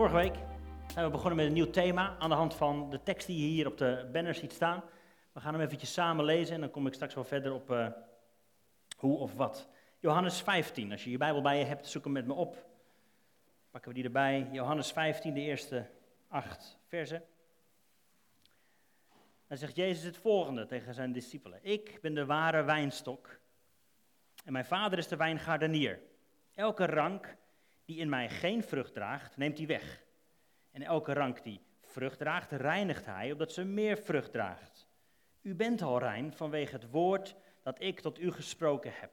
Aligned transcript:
Vorige 0.00 0.18
week 0.18 0.38
zijn 0.92 1.04
we 1.04 1.10
begonnen 1.10 1.36
met 1.36 1.46
een 1.46 1.52
nieuw 1.52 1.70
thema 1.70 2.16
aan 2.18 2.28
de 2.28 2.34
hand 2.34 2.54
van 2.54 2.90
de 2.90 3.02
tekst 3.02 3.26
die 3.26 3.40
je 3.40 3.46
hier 3.46 3.66
op 3.66 3.78
de 3.78 4.08
banner 4.12 4.34
ziet 4.34 4.52
staan. 4.52 4.82
We 5.32 5.40
gaan 5.40 5.54
hem 5.54 5.62
eventjes 5.62 5.92
samen 5.92 6.24
lezen 6.24 6.54
en 6.54 6.60
dan 6.60 6.70
kom 6.70 6.86
ik 6.86 6.94
straks 6.94 7.14
wel 7.14 7.24
verder 7.24 7.52
op 7.52 7.70
uh, 7.70 7.86
hoe 8.96 9.18
of 9.18 9.34
wat. 9.34 9.68
Johannes 9.98 10.40
15, 10.40 10.92
als 10.92 11.04
je 11.04 11.10
je 11.10 11.16
Bijbel 11.16 11.42
bij 11.42 11.58
je 11.58 11.64
hebt, 11.64 11.86
zoek 11.86 12.04
hem 12.04 12.12
met 12.12 12.26
me 12.26 12.32
op. 12.32 12.66
Pakken 13.70 13.90
we 13.90 13.96
die 13.96 14.04
erbij. 14.04 14.48
Johannes 14.52 14.92
15, 14.92 15.34
de 15.34 15.40
eerste 15.40 15.86
acht 16.28 16.78
versen. 16.86 17.22
Dan 19.46 19.58
zegt 19.58 19.76
Jezus 19.76 20.04
het 20.04 20.16
volgende 20.16 20.66
tegen 20.66 20.94
zijn 20.94 21.12
discipelen. 21.12 21.58
Ik 21.62 21.98
ben 22.00 22.14
de 22.14 22.26
ware 22.26 22.62
wijnstok 22.62 23.40
en 24.44 24.52
mijn 24.52 24.64
vader 24.64 24.98
is 24.98 25.08
de 25.08 25.16
wijngaardenier. 25.16 26.00
Elke 26.54 26.86
rank 26.86 27.38
die 27.90 27.98
in 27.98 28.08
mij 28.08 28.28
geen 28.28 28.62
vrucht 28.62 28.94
draagt, 28.94 29.36
neemt 29.36 29.58
hij 29.58 29.66
weg. 29.66 30.04
En 30.70 30.82
elke 30.82 31.12
rank 31.12 31.42
die 31.42 31.60
vrucht 31.82 32.18
draagt, 32.18 32.50
reinigt 32.50 33.06
hij, 33.06 33.32
opdat 33.32 33.52
ze 33.52 33.64
meer 33.64 33.98
vrucht 33.98 34.32
draagt. 34.32 34.88
U 35.42 35.54
bent 35.54 35.82
al 35.82 35.98
rein 35.98 36.32
vanwege 36.32 36.72
het 36.72 36.90
woord 36.90 37.36
dat 37.62 37.82
ik 37.82 38.00
tot 38.00 38.20
u 38.20 38.32
gesproken 38.32 38.92
heb. 38.94 39.10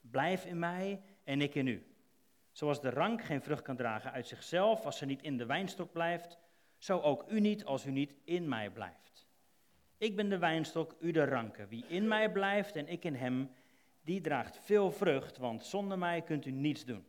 Blijf 0.00 0.44
in 0.44 0.58
mij 0.58 1.02
en 1.24 1.40
ik 1.40 1.54
in 1.54 1.66
u. 1.66 1.86
Zoals 2.52 2.80
de 2.80 2.90
rank 2.90 3.24
geen 3.24 3.42
vrucht 3.42 3.62
kan 3.62 3.76
dragen 3.76 4.12
uit 4.12 4.26
zichzelf 4.26 4.84
als 4.84 4.98
ze 4.98 5.06
niet 5.06 5.22
in 5.22 5.36
de 5.36 5.46
wijnstok 5.46 5.92
blijft, 5.92 6.38
zo 6.78 7.00
ook 7.00 7.24
u 7.28 7.40
niet 7.40 7.64
als 7.64 7.86
u 7.86 7.90
niet 7.90 8.14
in 8.24 8.48
mij 8.48 8.70
blijft. 8.70 9.26
Ik 9.98 10.16
ben 10.16 10.28
de 10.28 10.38
wijnstok, 10.38 10.94
u 11.00 11.10
de 11.10 11.24
ranken. 11.24 11.68
Wie 11.68 11.84
in 11.86 12.08
mij 12.08 12.32
blijft 12.32 12.76
en 12.76 12.88
ik 12.88 13.04
in 13.04 13.14
hem, 13.14 13.50
die 14.00 14.20
draagt 14.20 14.58
veel 14.58 14.90
vrucht, 14.90 15.36
want 15.36 15.64
zonder 15.64 15.98
mij 15.98 16.22
kunt 16.22 16.46
u 16.46 16.50
niets 16.50 16.84
doen. 16.84 17.04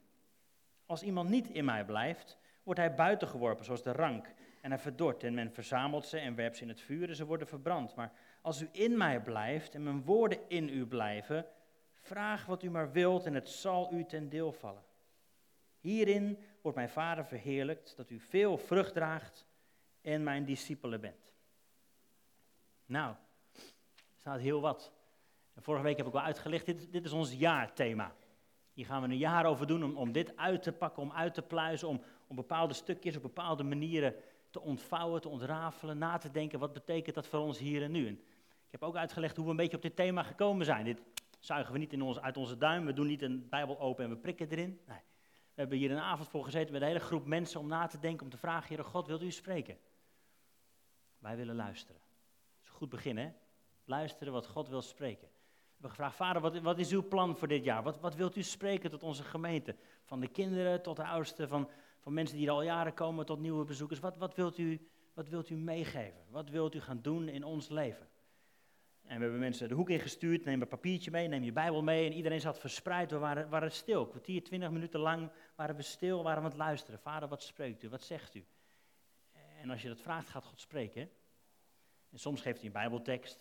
Als 0.86 1.03
iemand 1.03 1.30
niet 1.30 1.50
in 1.50 1.66
mij 1.66 1.86
blijft, 1.86 2.38
wordt 2.64 2.80
hij 2.80 2.94
buiten 2.94 3.28
geworpen 3.28 3.66
zoals 3.66 3.83
de 3.83 3.91
rank 3.91 4.33
en 4.61 4.72
hij 4.72 4.80
verdort 4.80 5.23
en 5.23 5.33
men 5.33 5.52
verzamelt 5.52 6.05
ze 6.05 6.17
en 6.17 6.36
werpt 6.36 6.58
ze 6.58 6.64
in 6.64 6.69
het 6.69 6.81
vuur 6.81 7.09
en 7.09 7.16
ze 7.16 7.25
worden 7.25 7.47
verbrand. 7.47 7.95
Maar 7.95 8.11
als 8.41 8.61
u 8.61 8.69
in 8.72 8.97
mij 8.97 9.22
blijft 9.22 9.75
en 9.75 9.83
mijn 9.83 10.03
woorden 10.03 10.39
in 10.47 10.69
u 10.69 10.86
blijven, 10.86 11.45
vraag 11.94 12.45
wat 12.45 12.63
u 12.63 12.69
maar 12.69 12.91
wilt 12.91 13.25
en 13.25 13.33
het 13.33 13.50
zal 13.50 13.94
u 13.94 14.06
ten 14.06 14.30
deel 14.30 14.52
vallen. 14.52 14.83
Hierin 15.80 16.38
wordt 16.61 16.78
mijn 16.78 16.89
Vader 16.89 17.25
verheerlijkt 17.25 17.95
dat 17.97 18.09
u 18.09 18.19
veel 18.19 18.58
vrucht 18.58 18.94
draagt 18.94 19.45
en 20.02 20.23
mijn 20.23 20.45
discipelen 20.45 21.02
bent. 21.02 21.33
Nou, 22.86 23.16
er 23.53 24.19
staat 24.19 24.39
heel 24.39 24.61
wat. 24.61 24.91
Vorige 25.56 25.83
week 25.83 25.97
heb 25.97 26.08
ik 26.08 26.13
al 26.13 26.22
uitgelegd, 26.22 26.66
dit 26.66 27.06
is 27.06 27.11
ons 27.11 27.33
jaarthema. 27.33 28.16
Hier 28.75 28.85
gaan 28.85 29.01
we 29.01 29.07
een 29.07 29.17
jaar 29.17 29.45
over 29.45 29.67
doen 29.67 29.83
om, 29.83 29.97
om 29.97 30.11
dit 30.11 30.37
uit 30.37 30.63
te 30.63 30.71
pakken, 30.71 31.03
om 31.03 31.11
uit 31.11 31.33
te 31.33 31.41
pluizen, 31.41 31.87
om, 31.87 32.01
om 32.27 32.35
bepaalde 32.35 32.73
stukjes 32.73 33.15
op 33.15 33.21
bepaalde 33.21 33.63
manieren 33.63 34.15
te 34.49 34.61
ontvouwen, 34.61 35.21
te 35.21 35.29
ontrafelen, 35.29 35.97
na 35.97 36.17
te 36.17 36.31
denken, 36.31 36.59
wat 36.59 36.73
betekent 36.73 37.15
dat 37.15 37.27
voor 37.27 37.39
ons 37.39 37.57
hier 37.57 37.83
en 37.83 37.91
nu. 37.91 38.07
En 38.07 38.13
ik 38.65 38.71
heb 38.71 38.83
ook 38.83 38.95
uitgelegd 38.95 39.35
hoe 39.35 39.45
we 39.45 39.51
een 39.51 39.57
beetje 39.57 39.75
op 39.75 39.81
dit 39.81 39.95
thema 39.95 40.23
gekomen 40.23 40.65
zijn. 40.65 40.85
Dit 40.85 41.01
zuigen 41.39 41.73
we 41.73 41.79
niet 41.79 41.93
in 41.93 42.01
ons, 42.01 42.19
uit 42.19 42.37
onze 42.37 42.57
duim, 42.57 42.85
we 42.85 42.93
doen 42.93 43.07
niet 43.07 43.21
een 43.21 43.49
Bijbel 43.49 43.79
open 43.79 44.03
en 44.03 44.09
we 44.09 44.17
prikken 44.17 44.49
erin. 44.49 44.79
Nee. 44.87 44.99
We 45.53 45.61
hebben 45.61 45.77
hier 45.77 45.91
een 45.91 45.99
avond 45.99 46.29
voor 46.29 46.43
gezeten 46.43 46.71
met 46.71 46.81
een 46.81 46.87
hele 46.87 46.99
groep 46.99 47.25
mensen 47.25 47.59
om 47.59 47.67
na 47.67 47.87
te 47.87 47.99
denken, 47.99 48.25
om 48.25 48.31
te 48.31 48.37
vragen, 48.37 48.75
Heer 48.75 48.85
God, 48.85 49.07
wilt 49.07 49.21
u 49.21 49.31
spreken? 49.31 49.77
Wij 51.17 51.35
willen 51.35 51.55
luisteren. 51.55 52.01
Dat 52.01 52.61
is 52.61 52.67
een 52.67 52.75
goed 52.75 52.89
begin, 52.89 53.17
hè? 53.17 53.31
Luisteren 53.85 54.33
wat 54.33 54.47
God 54.47 54.69
wil 54.69 54.81
spreken. 54.81 55.27
Hebben 55.86 56.05
gevraagd, 56.05 56.33
vader, 56.33 56.41
wat, 56.41 56.62
wat, 56.62 56.79
is 56.79 56.91
uw 56.91 57.07
plan 57.07 57.38
voor 57.38 57.47
dit 57.47 57.63
jaar? 57.63 57.84
Wat, 57.84 58.00
wat 58.00 58.16
wilt 58.16 58.35
u 58.35 58.44
spreken 58.44 58.90
tot 58.90 59.03
onze 59.03 59.23
gemeente? 59.23 59.75
Van 60.03 60.19
de 60.19 60.28
kinderen 60.28 60.81
tot 60.81 60.96
de 60.96 61.03
oudsten, 61.03 61.47
van, 61.47 61.69
van 62.00 62.13
mensen 62.13 62.38
die 62.38 62.47
er 62.47 62.51
al 62.51 62.62
jaren 62.62 62.94
komen 62.94 63.25
tot 63.25 63.40
nieuwe 63.40 63.66
bezoekers. 63.66 64.00
Wat, 64.00 64.18
wat, 64.18 64.35
wilt 64.35 64.57
u, 64.57 64.88
wat 65.13 65.29
wilt 65.29 65.50
u 65.50 65.56
meegeven? 65.56 66.22
Wat 66.29 66.50
wilt 66.50 66.75
u 66.75 66.81
gaan 66.81 67.01
doen 67.01 67.28
in 67.28 67.44
ons 67.44 67.69
leven? 67.69 68.07
En 69.01 69.16
we 69.16 69.22
hebben 69.22 69.40
mensen 69.40 69.68
de 69.68 69.74
hoek 69.74 69.90
ingestuurd, 69.90 70.45
neem 70.45 70.62
een 70.62 70.68
papiertje 70.68 71.12
mee, 71.12 71.28
neem 71.28 71.44
je 71.44 71.51
Bijbel 71.51 71.84
mee. 71.84 72.06
En 72.06 72.13
iedereen 72.13 72.41
zat 72.41 72.59
verspreid, 72.59 73.12
we 73.12 73.18
waren, 73.18 73.50
waren 73.50 73.72
stil. 73.72 74.07
Kwartier, 74.07 74.44
twintig 74.44 74.72
minuten 74.72 75.00
lang 75.00 75.31
waren 75.56 75.75
we 75.75 75.81
stil, 75.81 76.24
waren 76.24 76.40
we 76.40 76.45
aan 76.45 76.51
het 76.51 76.59
luisteren. 76.59 77.00
Vader, 77.00 77.29
wat 77.29 77.44
spreekt 77.44 77.84
u? 77.84 77.90
Wat 77.90 78.03
zegt 78.03 78.35
u? 78.35 78.45
En 79.62 79.69
als 79.69 79.81
je 79.81 79.88
dat 79.88 80.01
vraagt, 80.01 80.29
gaat 80.29 80.45
God 80.45 80.62
spreken. 80.62 81.09
En 82.12 82.19
soms 82.19 82.41
geeft 82.41 82.57
hij 82.57 82.66
een 82.66 82.74
Bijbeltekst. 82.74 83.40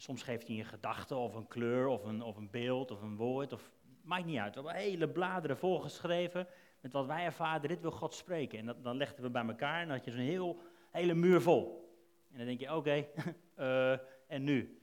Soms 0.00 0.22
geeft 0.22 0.48
hij 0.48 0.58
een 0.58 0.64
gedachte 0.64 1.14
of 1.14 1.34
een 1.34 1.48
kleur 1.48 1.86
of 1.86 2.04
een, 2.04 2.22
of 2.22 2.36
een 2.36 2.50
beeld 2.50 2.90
of 2.90 3.02
een 3.02 3.16
woord. 3.16 3.52
Of, 3.52 3.70
maakt 4.02 4.24
niet 4.24 4.38
uit. 4.38 4.54
We 4.54 4.60
hebben 4.60 4.82
hele 4.82 5.08
bladeren 5.08 5.56
volgeschreven 5.56 6.46
met 6.80 6.92
wat 6.92 7.06
wij 7.06 7.24
ervaren. 7.24 7.68
Dit 7.68 7.80
wil 7.80 7.90
God 7.90 8.14
spreken. 8.14 8.58
En 8.58 8.82
dan 8.82 8.96
legden 8.96 9.22
we 9.22 9.30
bij 9.30 9.46
elkaar 9.46 9.80
en 9.80 9.86
dan 9.86 9.96
had 9.96 10.04
je 10.04 10.10
zo'n 10.10 10.20
heel, 10.20 10.60
hele 10.90 11.14
muur 11.14 11.40
vol. 11.40 11.94
En 12.30 12.36
dan 12.36 12.46
denk 12.46 12.60
je, 12.60 12.74
oké, 12.74 12.90
eh, 13.54 13.92
en 14.26 14.44
nu? 14.44 14.80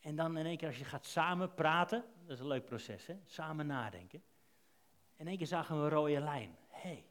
En 0.00 0.16
dan 0.16 0.36
in 0.36 0.46
één 0.46 0.56
keer 0.56 0.68
als 0.68 0.78
je 0.78 0.84
gaat 0.84 1.06
samen 1.06 1.54
praten, 1.54 2.04
dat 2.26 2.36
is 2.36 2.40
een 2.40 2.46
leuk 2.46 2.64
proces, 2.64 3.06
hè? 3.06 3.14
samen 3.24 3.66
nadenken. 3.66 4.22
In 5.16 5.28
één 5.28 5.36
keer 5.36 5.46
zagen 5.46 5.76
we 5.76 5.82
een 5.84 5.90
rode 5.90 6.20
lijn. 6.20 6.56
Hé, 6.68 6.88
hey, 6.88 7.04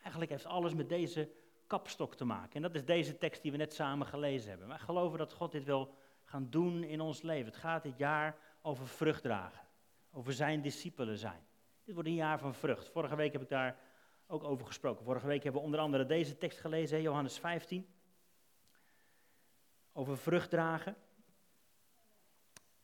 eigenlijk 0.00 0.30
heeft 0.30 0.46
alles 0.46 0.74
met 0.74 0.88
deze 0.88 1.30
kapstok 1.66 2.14
te 2.14 2.24
maken. 2.24 2.54
En 2.54 2.62
dat 2.62 2.74
is 2.74 2.84
deze 2.84 3.18
tekst 3.18 3.42
die 3.42 3.50
we 3.50 3.56
net 3.56 3.74
samen 3.74 4.06
gelezen 4.06 4.50
hebben. 4.50 4.68
Wij 4.68 4.78
geloven 4.78 5.18
dat 5.18 5.32
God 5.32 5.52
dit 5.52 5.64
wil 5.64 5.94
gaan 6.30 6.50
doen 6.50 6.84
in 6.84 7.00
ons 7.00 7.22
leven. 7.22 7.46
Het 7.46 7.60
gaat 7.60 7.82
dit 7.82 7.98
jaar 7.98 8.36
over 8.62 8.88
vrucht 8.88 9.22
dragen, 9.22 9.66
over 10.10 10.32
zijn 10.32 10.62
discipelen 10.62 11.18
zijn. 11.18 11.40
Dit 11.84 11.94
wordt 11.94 12.08
een 12.08 12.14
jaar 12.14 12.38
van 12.38 12.54
vrucht. 12.54 12.88
Vorige 12.88 13.16
week 13.16 13.32
heb 13.32 13.42
ik 13.42 13.48
daar 13.48 13.78
ook 14.26 14.44
over 14.44 14.66
gesproken. 14.66 15.04
Vorige 15.04 15.26
week 15.26 15.42
hebben 15.42 15.60
we 15.60 15.66
onder 15.66 15.80
andere 15.80 16.06
deze 16.06 16.38
tekst 16.38 16.58
gelezen, 16.58 17.02
Johannes 17.02 17.38
15. 17.38 17.88
Over 19.92 20.18
vrucht 20.18 20.50
dragen. 20.50 20.96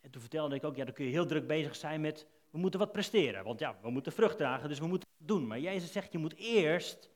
En 0.01 0.11
toen 0.11 0.21
vertelde 0.21 0.55
ik 0.55 0.65
ook, 0.65 0.77
ja, 0.77 0.85
dan 0.85 0.95
kun 0.95 1.05
je 1.05 1.11
heel 1.11 1.27
druk 1.27 1.47
bezig 1.47 1.77
zijn 1.77 2.01
met, 2.01 2.27
we 2.51 2.59
moeten 2.59 2.81
wat 2.81 2.93
presteren. 2.93 3.45
Want 3.45 3.61
ja, 3.61 3.79
we 3.83 3.91
moeten 3.91 4.13
vrucht 4.13 4.37
dragen, 4.37 4.69
dus 4.69 4.79
we 4.79 4.87
moeten 4.87 5.09
het 5.19 5.29
doen. 5.29 5.47
Maar 5.47 5.61
Jezus 5.61 5.93
zegt, 5.93 6.13
je 6.13 6.19
moet 6.19 6.35
eerst 6.37 7.11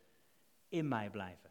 in 0.68 0.88
mij 0.88 1.10
blijven. 1.10 1.50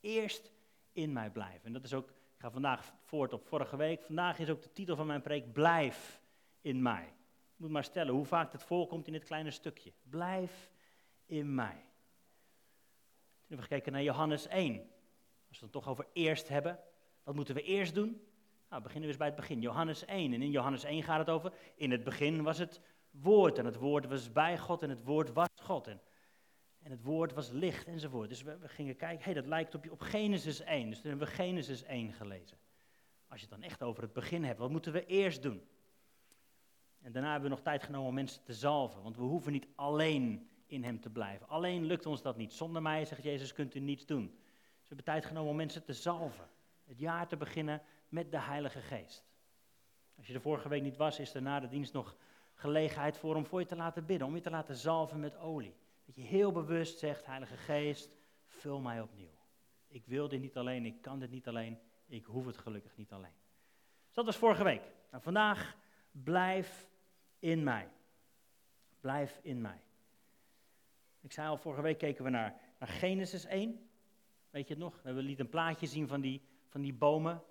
Eerst 0.00 0.52
in 0.92 1.12
mij 1.12 1.30
blijven. 1.30 1.66
En 1.66 1.72
dat 1.72 1.84
is 1.84 1.94
ook 1.94 2.12
ga 2.44 2.50
vandaag 2.50 2.92
voort 3.02 3.32
op 3.32 3.46
vorige 3.46 3.76
week. 3.76 4.02
Vandaag 4.02 4.38
is 4.38 4.50
ook 4.50 4.62
de 4.62 4.72
titel 4.72 4.96
van 4.96 5.06
mijn 5.06 5.22
preek 5.22 5.52
Blijf 5.52 6.20
in 6.60 6.82
mij. 6.82 7.02
Ik 7.02 7.56
moet 7.56 7.70
maar 7.70 7.84
stellen 7.84 8.14
hoe 8.14 8.24
vaak 8.24 8.52
het 8.52 8.62
voorkomt 8.62 9.06
in 9.06 9.12
dit 9.12 9.24
kleine 9.24 9.50
stukje. 9.50 9.92
Blijf 10.02 10.70
in 11.26 11.54
mij. 11.54 11.74
Toen 11.74 13.46
hebben 13.46 13.56
we 13.56 13.62
gekeken 13.62 13.92
naar 13.92 14.02
Johannes 14.02 14.46
1. 14.46 14.90
Als 15.48 15.58
we 15.58 15.64
het 15.64 15.72
toch 15.72 15.88
over 15.88 16.06
eerst 16.12 16.48
hebben. 16.48 16.78
Wat 17.22 17.34
moeten 17.34 17.54
we 17.54 17.62
eerst 17.62 17.94
doen? 17.94 18.20
Nou, 18.70 18.82
beginnen 18.82 19.02
we 19.02 19.08
eens 19.08 19.16
bij 19.16 19.26
het 19.26 19.36
begin. 19.36 19.60
Johannes 19.60 20.04
1. 20.04 20.32
En 20.32 20.42
in 20.42 20.50
Johannes 20.50 20.84
1 20.84 21.02
gaat 21.02 21.18
het 21.18 21.30
over. 21.30 21.52
In 21.74 21.90
het 21.90 22.04
begin 22.04 22.42
was 22.42 22.58
het 22.58 22.80
woord. 23.10 23.58
En 23.58 23.64
het 23.64 23.76
woord 23.76 24.06
was 24.06 24.32
bij 24.32 24.58
God. 24.58 24.82
En 24.82 24.90
het 24.90 25.04
woord 25.04 25.32
was 25.32 25.48
God. 25.62 25.86
En 25.86 26.00
en 26.84 26.90
het 26.90 27.02
woord 27.02 27.32
was 27.32 27.50
licht 27.50 27.86
enzovoort. 27.86 28.28
Dus 28.28 28.42
we, 28.42 28.58
gingen 28.62 28.96
kijken, 28.96 29.24
hey, 29.24 29.34
dat 29.34 29.46
lijkt 29.46 29.74
op, 29.74 29.90
op 29.90 30.00
Genesis 30.00 30.60
1. 30.60 30.90
Dus 30.90 31.00
toen 31.00 31.10
hebben 31.10 31.28
we 31.28 31.34
Genesis 31.34 31.82
1 31.82 32.12
gelezen. 32.12 32.58
Als 33.28 33.40
je 33.40 33.46
het 33.46 33.54
dan 33.54 33.68
echt 33.68 33.82
over 33.82 34.02
het 34.02 34.12
begin 34.12 34.44
hebt, 34.44 34.58
wat 34.58 34.70
moeten 34.70 34.92
we 34.92 35.06
eerst 35.06 35.42
doen? 35.42 35.62
En 37.00 37.12
daarna 37.12 37.30
hebben 37.30 37.50
we 37.50 37.54
nog 37.54 37.64
tijd 37.64 37.82
genomen 37.82 38.08
om 38.08 38.14
mensen 38.14 38.42
te 38.42 38.52
zalven. 38.52 39.02
Want 39.02 39.16
we 39.16 39.22
hoeven 39.22 39.52
niet 39.52 39.66
alleen 39.74 40.48
in 40.66 40.84
hem 40.84 41.00
te 41.00 41.10
blijven. 41.10 41.48
Alleen 41.48 41.84
lukt 41.84 42.06
ons 42.06 42.22
dat 42.22 42.36
niet. 42.36 42.52
Zonder 42.52 42.82
mij, 42.82 43.04
zegt 43.04 43.22
Jezus, 43.22 43.52
kunt 43.52 43.74
u 43.74 43.80
niets 43.80 44.06
doen. 44.06 44.26
Dus 44.26 44.88
we 44.88 44.94
hebben 44.94 45.04
tijd 45.04 45.24
genomen 45.24 45.50
om 45.50 45.56
mensen 45.56 45.84
te 45.84 45.92
zalven. 45.92 46.48
Het 46.84 46.98
jaar 46.98 47.28
te 47.28 47.36
beginnen 47.36 47.82
met 48.08 48.30
de 48.30 48.40
Heilige 48.40 48.80
Geest. 48.80 49.24
Als 50.16 50.26
je 50.26 50.32
de 50.32 50.40
vorige 50.40 50.68
week 50.68 50.82
niet 50.82 50.96
was, 50.96 51.18
is 51.18 51.34
er 51.34 51.42
na 51.42 51.60
de 51.60 51.68
dienst 51.68 51.92
nog 51.92 52.16
gelegenheid 52.54 53.18
voor 53.18 53.34
om 53.34 53.46
voor 53.46 53.60
je 53.60 53.66
te 53.66 53.76
laten 53.76 54.06
bidden. 54.06 54.26
Om 54.26 54.34
je 54.34 54.40
te 54.40 54.50
laten 54.50 54.76
zalven 54.76 55.20
met 55.20 55.36
olie. 55.36 55.74
Dat 56.04 56.14
je 56.14 56.22
heel 56.22 56.52
bewust 56.52 56.98
zegt, 56.98 57.26
Heilige 57.26 57.56
Geest, 57.56 58.16
vul 58.46 58.80
mij 58.80 59.00
opnieuw. 59.00 59.38
Ik 59.88 60.06
wil 60.06 60.28
dit 60.28 60.40
niet 60.40 60.56
alleen, 60.56 60.84
ik 60.84 61.02
kan 61.02 61.18
dit 61.18 61.30
niet 61.30 61.48
alleen, 61.48 61.78
ik 62.06 62.24
hoef 62.24 62.46
het 62.46 62.58
gelukkig 62.58 62.96
niet 62.96 63.12
alleen. 63.12 63.34
Dus 64.06 64.14
dat 64.14 64.24
was 64.24 64.36
vorige 64.36 64.64
week. 64.64 64.82
Nou, 65.10 65.22
vandaag 65.22 65.76
blijf 66.10 66.88
in 67.38 67.62
mij. 67.62 67.88
Blijf 69.00 69.40
in 69.42 69.60
mij. 69.60 69.80
Ik 71.20 71.32
zei 71.32 71.48
al, 71.48 71.56
vorige 71.56 71.82
week 71.82 71.98
keken 71.98 72.24
we 72.24 72.30
naar, 72.30 72.60
naar 72.78 72.88
Genesis 72.88 73.44
1. 73.44 73.88
Weet 74.50 74.68
je 74.68 74.74
het 74.74 74.82
nog? 74.82 75.02
We 75.02 75.12
lieten 75.12 75.44
een 75.44 75.50
plaatje 75.50 75.86
zien 75.86 76.08
van 76.08 76.20
die, 76.20 76.42
van 76.68 76.80
die 76.80 76.92
bomen 76.92 77.42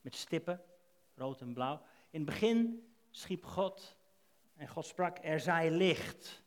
met 0.00 0.14
stippen, 0.14 0.62
rood 1.14 1.40
en 1.40 1.52
blauw. 1.52 1.82
In 2.10 2.20
het 2.20 2.30
begin 2.30 2.88
schiep 3.10 3.44
God 3.44 3.96
en 4.54 4.68
God 4.68 4.86
sprak, 4.86 5.18
er 5.22 5.40
zij 5.40 5.70
licht 5.70 6.44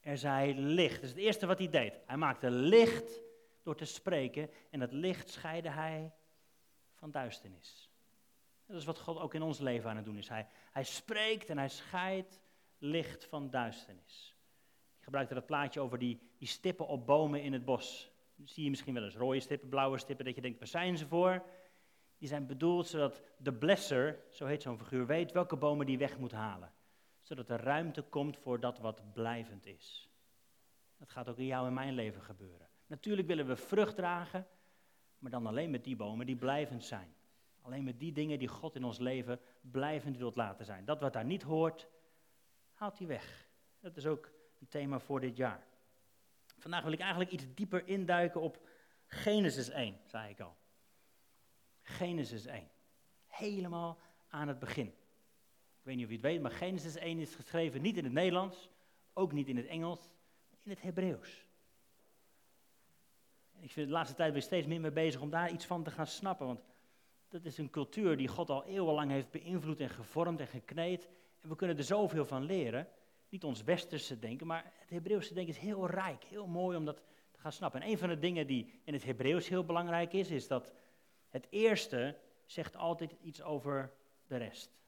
er 0.00 0.18
zij 0.18 0.54
licht. 0.54 0.94
Dat 0.94 1.02
is 1.02 1.08
het 1.08 1.18
eerste 1.18 1.46
wat 1.46 1.58
hij 1.58 1.68
deed. 1.68 1.98
Hij 2.06 2.16
maakte 2.16 2.50
licht 2.50 3.22
door 3.62 3.76
te 3.76 3.84
spreken 3.84 4.50
en 4.70 4.80
dat 4.80 4.92
licht 4.92 5.30
scheidde 5.30 5.70
hij 5.70 6.12
van 6.94 7.10
duisternis. 7.10 7.90
Dat 8.66 8.76
is 8.76 8.84
wat 8.84 8.98
God 8.98 9.18
ook 9.18 9.34
in 9.34 9.42
ons 9.42 9.58
leven 9.58 9.90
aan 9.90 9.96
het 9.96 10.04
doen 10.04 10.16
is. 10.16 10.28
Hij, 10.28 10.46
hij 10.70 10.84
spreekt 10.84 11.48
en 11.48 11.58
hij 11.58 11.68
scheidt 11.68 12.40
licht 12.78 13.24
van 13.24 13.50
duisternis. 13.50 14.34
Die 14.94 15.04
gebruikte 15.04 15.34
dat 15.34 15.46
plaatje 15.46 15.80
over 15.80 15.98
die, 15.98 16.20
die 16.38 16.48
stippen 16.48 16.86
op 16.86 17.06
bomen 17.06 17.42
in 17.42 17.52
het 17.52 17.64
bos. 17.64 18.10
Zie 18.44 18.64
je 18.64 18.70
misschien 18.70 18.94
wel 18.94 19.04
eens 19.04 19.16
rode 19.16 19.40
stippen, 19.40 19.68
blauwe 19.68 19.98
stippen, 19.98 20.24
dat 20.24 20.34
je 20.34 20.40
denkt, 20.40 20.58
waar 20.58 20.68
zijn 20.68 20.98
ze 20.98 21.06
voor? 21.06 21.42
Die 22.18 22.28
zijn 22.28 22.46
bedoeld 22.46 22.86
zodat 22.86 23.22
de 23.36 23.52
blesser, 23.52 24.24
zo 24.30 24.46
heet 24.46 24.62
zo'n 24.62 24.78
figuur, 24.78 25.06
weet 25.06 25.32
welke 25.32 25.56
bomen 25.56 25.86
die 25.86 25.98
weg 25.98 26.18
moet 26.18 26.32
halen. 26.32 26.72
Zodat 27.30 27.50
er 27.50 27.60
ruimte 27.60 28.02
komt 28.02 28.36
voor 28.38 28.60
dat 28.60 28.78
wat 28.78 29.12
blijvend 29.12 29.66
is. 29.66 30.10
Dat 30.96 31.10
gaat 31.10 31.28
ook 31.28 31.38
in 31.38 31.46
jou 31.46 31.66
en 31.66 31.74
mijn 31.74 31.94
leven 31.94 32.22
gebeuren. 32.22 32.68
Natuurlijk 32.86 33.28
willen 33.28 33.46
we 33.46 33.56
vrucht 33.56 33.96
dragen, 33.96 34.46
maar 35.18 35.30
dan 35.30 35.46
alleen 35.46 35.70
met 35.70 35.84
die 35.84 35.96
bomen 35.96 36.26
die 36.26 36.36
blijvend 36.36 36.84
zijn. 36.84 37.14
Alleen 37.60 37.84
met 37.84 38.00
die 38.00 38.12
dingen 38.12 38.38
die 38.38 38.48
God 38.48 38.74
in 38.74 38.84
ons 38.84 38.98
leven 38.98 39.40
blijvend 39.60 40.16
wilt 40.16 40.36
laten 40.36 40.64
zijn. 40.64 40.84
Dat 40.84 41.00
wat 41.00 41.12
daar 41.12 41.24
niet 41.24 41.42
hoort, 41.42 41.88
haalt 42.72 42.98
hij 42.98 43.06
weg. 43.06 43.48
Dat 43.80 43.96
is 43.96 44.06
ook 44.06 44.30
een 44.60 44.68
thema 44.68 44.98
voor 44.98 45.20
dit 45.20 45.36
jaar. 45.36 45.66
Vandaag 46.58 46.82
wil 46.82 46.92
ik 46.92 47.00
eigenlijk 47.00 47.30
iets 47.30 47.54
dieper 47.54 47.86
induiken 47.86 48.40
op 48.40 48.68
Genesis 49.06 49.68
1, 49.68 50.00
zei 50.06 50.30
ik 50.30 50.40
al. 50.40 50.56
Genesis 51.82 52.46
1. 52.46 52.70
Helemaal 53.26 53.98
aan 54.28 54.48
het 54.48 54.58
begin. 54.58 54.94
Ik 55.80 55.86
weet 55.86 55.96
niet 55.96 56.04
of 56.04 56.10
je 56.10 56.16
het 56.16 56.26
weet, 56.26 56.40
maar 56.40 56.50
Genesis 56.50 56.96
1 56.96 57.18
is 57.18 57.34
geschreven 57.34 57.82
niet 57.82 57.96
in 57.96 58.04
het 58.04 58.12
Nederlands, 58.12 58.70
ook 59.12 59.32
niet 59.32 59.48
in 59.48 59.56
het 59.56 59.66
Engels, 59.66 60.10
in 60.62 60.70
het 60.70 60.82
Hebreeuws. 60.82 61.46
Ik 63.60 63.70
vind 63.70 63.86
de 63.86 63.92
laatste 63.92 64.16
tijd 64.16 64.32
weer 64.32 64.42
steeds 64.42 64.66
meer 64.66 64.80
mee 64.80 64.90
bezig 64.90 65.20
om 65.20 65.30
daar 65.30 65.50
iets 65.50 65.66
van 65.66 65.82
te 65.82 65.90
gaan 65.90 66.06
snappen. 66.06 66.46
Want 66.46 66.60
dat 67.28 67.44
is 67.44 67.58
een 67.58 67.70
cultuur 67.70 68.16
die 68.16 68.28
God 68.28 68.50
al 68.50 68.64
eeuwenlang 68.64 69.10
heeft 69.10 69.30
beïnvloed 69.30 69.80
en 69.80 69.90
gevormd 69.90 70.40
en 70.40 70.46
gekneed. 70.46 71.08
En 71.40 71.48
we 71.48 71.56
kunnen 71.56 71.76
er 71.76 71.84
zoveel 71.84 72.24
van 72.24 72.42
leren. 72.42 72.88
Niet 73.28 73.44
ons 73.44 73.62
westerse 73.62 74.18
denken, 74.18 74.46
maar 74.46 74.72
het 74.78 74.90
Hebreeuwse 74.90 75.34
denken 75.34 75.54
is 75.54 75.60
heel 75.60 75.86
rijk, 75.86 76.24
heel 76.24 76.46
mooi 76.46 76.76
om 76.76 76.84
dat 76.84 77.02
te 77.30 77.40
gaan 77.40 77.52
snappen. 77.52 77.82
En 77.82 77.88
een 77.88 77.98
van 77.98 78.08
de 78.08 78.18
dingen 78.18 78.46
die 78.46 78.80
in 78.84 78.92
het 78.92 79.04
Hebreeuws 79.04 79.48
heel 79.48 79.64
belangrijk 79.64 80.12
is, 80.12 80.30
is 80.30 80.46
dat 80.46 80.72
het 81.28 81.46
eerste 81.50 82.16
zegt 82.46 82.76
altijd 82.76 83.14
iets 83.22 83.42
over 83.42 83.92
de 84.26 84.36
rest. 84.36 84.78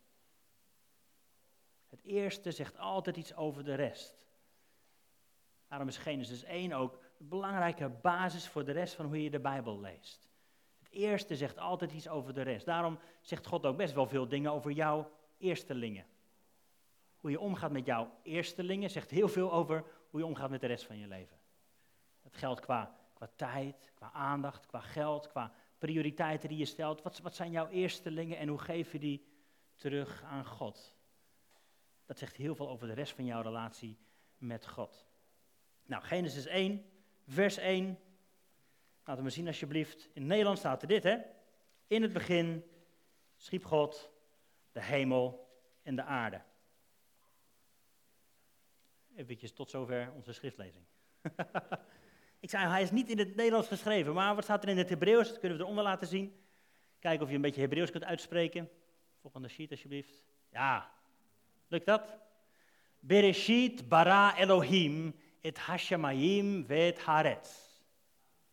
Het 1.93 2.05
eerste 2.05 2.51
zegt 2.51 2.79
altijd 2.79 3.17
iets 3.17 3.35
over 3.35 3.65
de 3.65 3.75
rest. 3.75 4.27
Daarom 5.69 5.89
is 5.89 5.97
Genesis 5.97 6.43
1 6.43 6.73
ook 6.73 6.99
een 7.19 7.29
belangrijke 7.29 7.89
basis 7.89 8.49
voor 8.49 8.65
de 8.65 8.73
rest 8.73 8.95
van 8.95 9.07
hoe 9.07 9.23
je 9.23 9.31
de 9.31 9.41
Bijbel 9.41 9.81
leest. 9.81 10.29
Het 10.79 10.91
eerste 10.91 11.37
zegt 11.37 11.59
altijd 11.59 11.93
iets 11.93 12.09
over 12.09 12.35
de 12.35 12.43
rest. 12.43 12.67
Daarom 12.67 12.99
zegt 13.21 13.47
God 13.47 13.67
ook 13.67 13.77
best 13.77 13.95
wel 13.95 14.07
veel 14.07 14.29
dingen 14.29 14.53
over 14.53 14.71
jouw 14.71 15.11
eerstelingen. 15.39 16.07
Hoe 17.17 17.31
je 17.31 17.41
omgaat 17.41 17.73
met 17.73 17.87
jouw 17.87 18.11
eerstelingen 18.23 18.91
zegt 18.91 19.11
heel 19.11 19.29
veel 19.29 19.53
over 19.53 19.85
hoe 20.11 20.21
je 20.21 20.27
omgaat 20.27 20.51
met 20.51 20.61
de 20.61 20.67
rest 20.67 20.85
van 20.85 20.99
je 20.99 21.07
leven. 21.07 21.37
Dat 22.23 22.37
geldt 22.37 22.61
qua, 22.61 22.97
qua 23.15 23.29
tijd, 23.37 23.93
qua 23.95 24.13
aandacht, 24.13 24.67
qua 24.67 24.81
geld, 24.81 25.29
qua 25.29 25.53
prioriteiten 25.79 26.49
die 26.49 26.59
je 26.59 26.65
stelt. 26.65 27.03
Wat, 27.03 27.19
wat 27.19 27.35
zijn 27.35 27.51
jouw 27.51 27.69
eerstelingen 27.69 28.39
en 28.39 28.49
hoe 28.49 28.59
geef 28.59 28.93
je 28.93 28.99
die 28.99 29.27
terug 29.77 30.23
aan 30.23 30.47
God? 30.47 31.01
Dat 32.13 32.21
zegt 32.21 32.37
heel 32.37 32.55
veel 32.55 32.69
over 32.69 32.87
de 32.87 32.93
rest 32.93 33.13
van 33.13 33.25
jouw 33.25 33.43
relatie 33.43 33.99
met 34.37 34.69
God. 34.69 35.07
Nou, 35.87 36.03
Genesis 36.03 36.47
1, 36.47 36.85
vers 37.27 37.57
1. 37.57 37.99
Laten 39.05 39.25
we 39.25 39.31
zien 39.31 39.47
alsjeblieft. 39.47 40.09
In 40.13 40.27
Nederland 40.27 40.59
staat 40.59 40.83
er 40.83 40.89
dit, 40.89 41.03
hè? 41.03 41.19
In 41.87 42.03
het 42.03 42.13
begin 42.13 42.65
schiep 43.37 43.65
God 43.65 44.11
de 44.73 44.83
hemel 44.83 45.49
en 45.83 45.97
de 45.97 46.03
aarde. 46.03 46.43
Even 49.17 49.55
tot 49.55 49.71
zover 49.71 50.13
onze 50.15 50.33
schriftlezing. 50.33 50.85
Ik 52.41 52.51
zei, 52.51 52.69
hij 52.69 52.83
is 52.83 52.91
niet 52.91 53.09
in 53.09 53.19
het 53.19 53.37
Nederlands 53.37 53.69
geschreven, 53.69 54.15
maar 54.15 54.35
wat 54.35 54.45
staat 54.45 54.63
er 54.63 54.69
in 54.69 54.79
het 54.79 54.89
Hebreeuws? 54.89 55.29
Dat 55.29 55.39
kunnen 55.39 55.59
we 55.59 55.65
eronder 55.65 55.85
laten 55.85 56.07
zien. 56.07 56.43
Kijken 56.99 57.23
of 57.23 57.29
je 57.29 57.35
een 57.35 57.43
beetje 57.43 57.61
Hebreeuws 57.61 57.91
kunt 57.91 58.05
uitspreken. 58.05 58.71
Volgende 59.21 59.49
sheet 59.49 59.71
alsjeblieft. 59.71 60.23
Ja, 60.51 61.01
lukt 61.73 61.87
dat? 61.87 62.19
Bereshit 63.01 63.89
bara 63.89 64.35
Elohim 64.39 65.15
et 65.41 65.59
hashamayim 65.59 66.65
vet 66.67 66.99
haretz. 66.99 67.51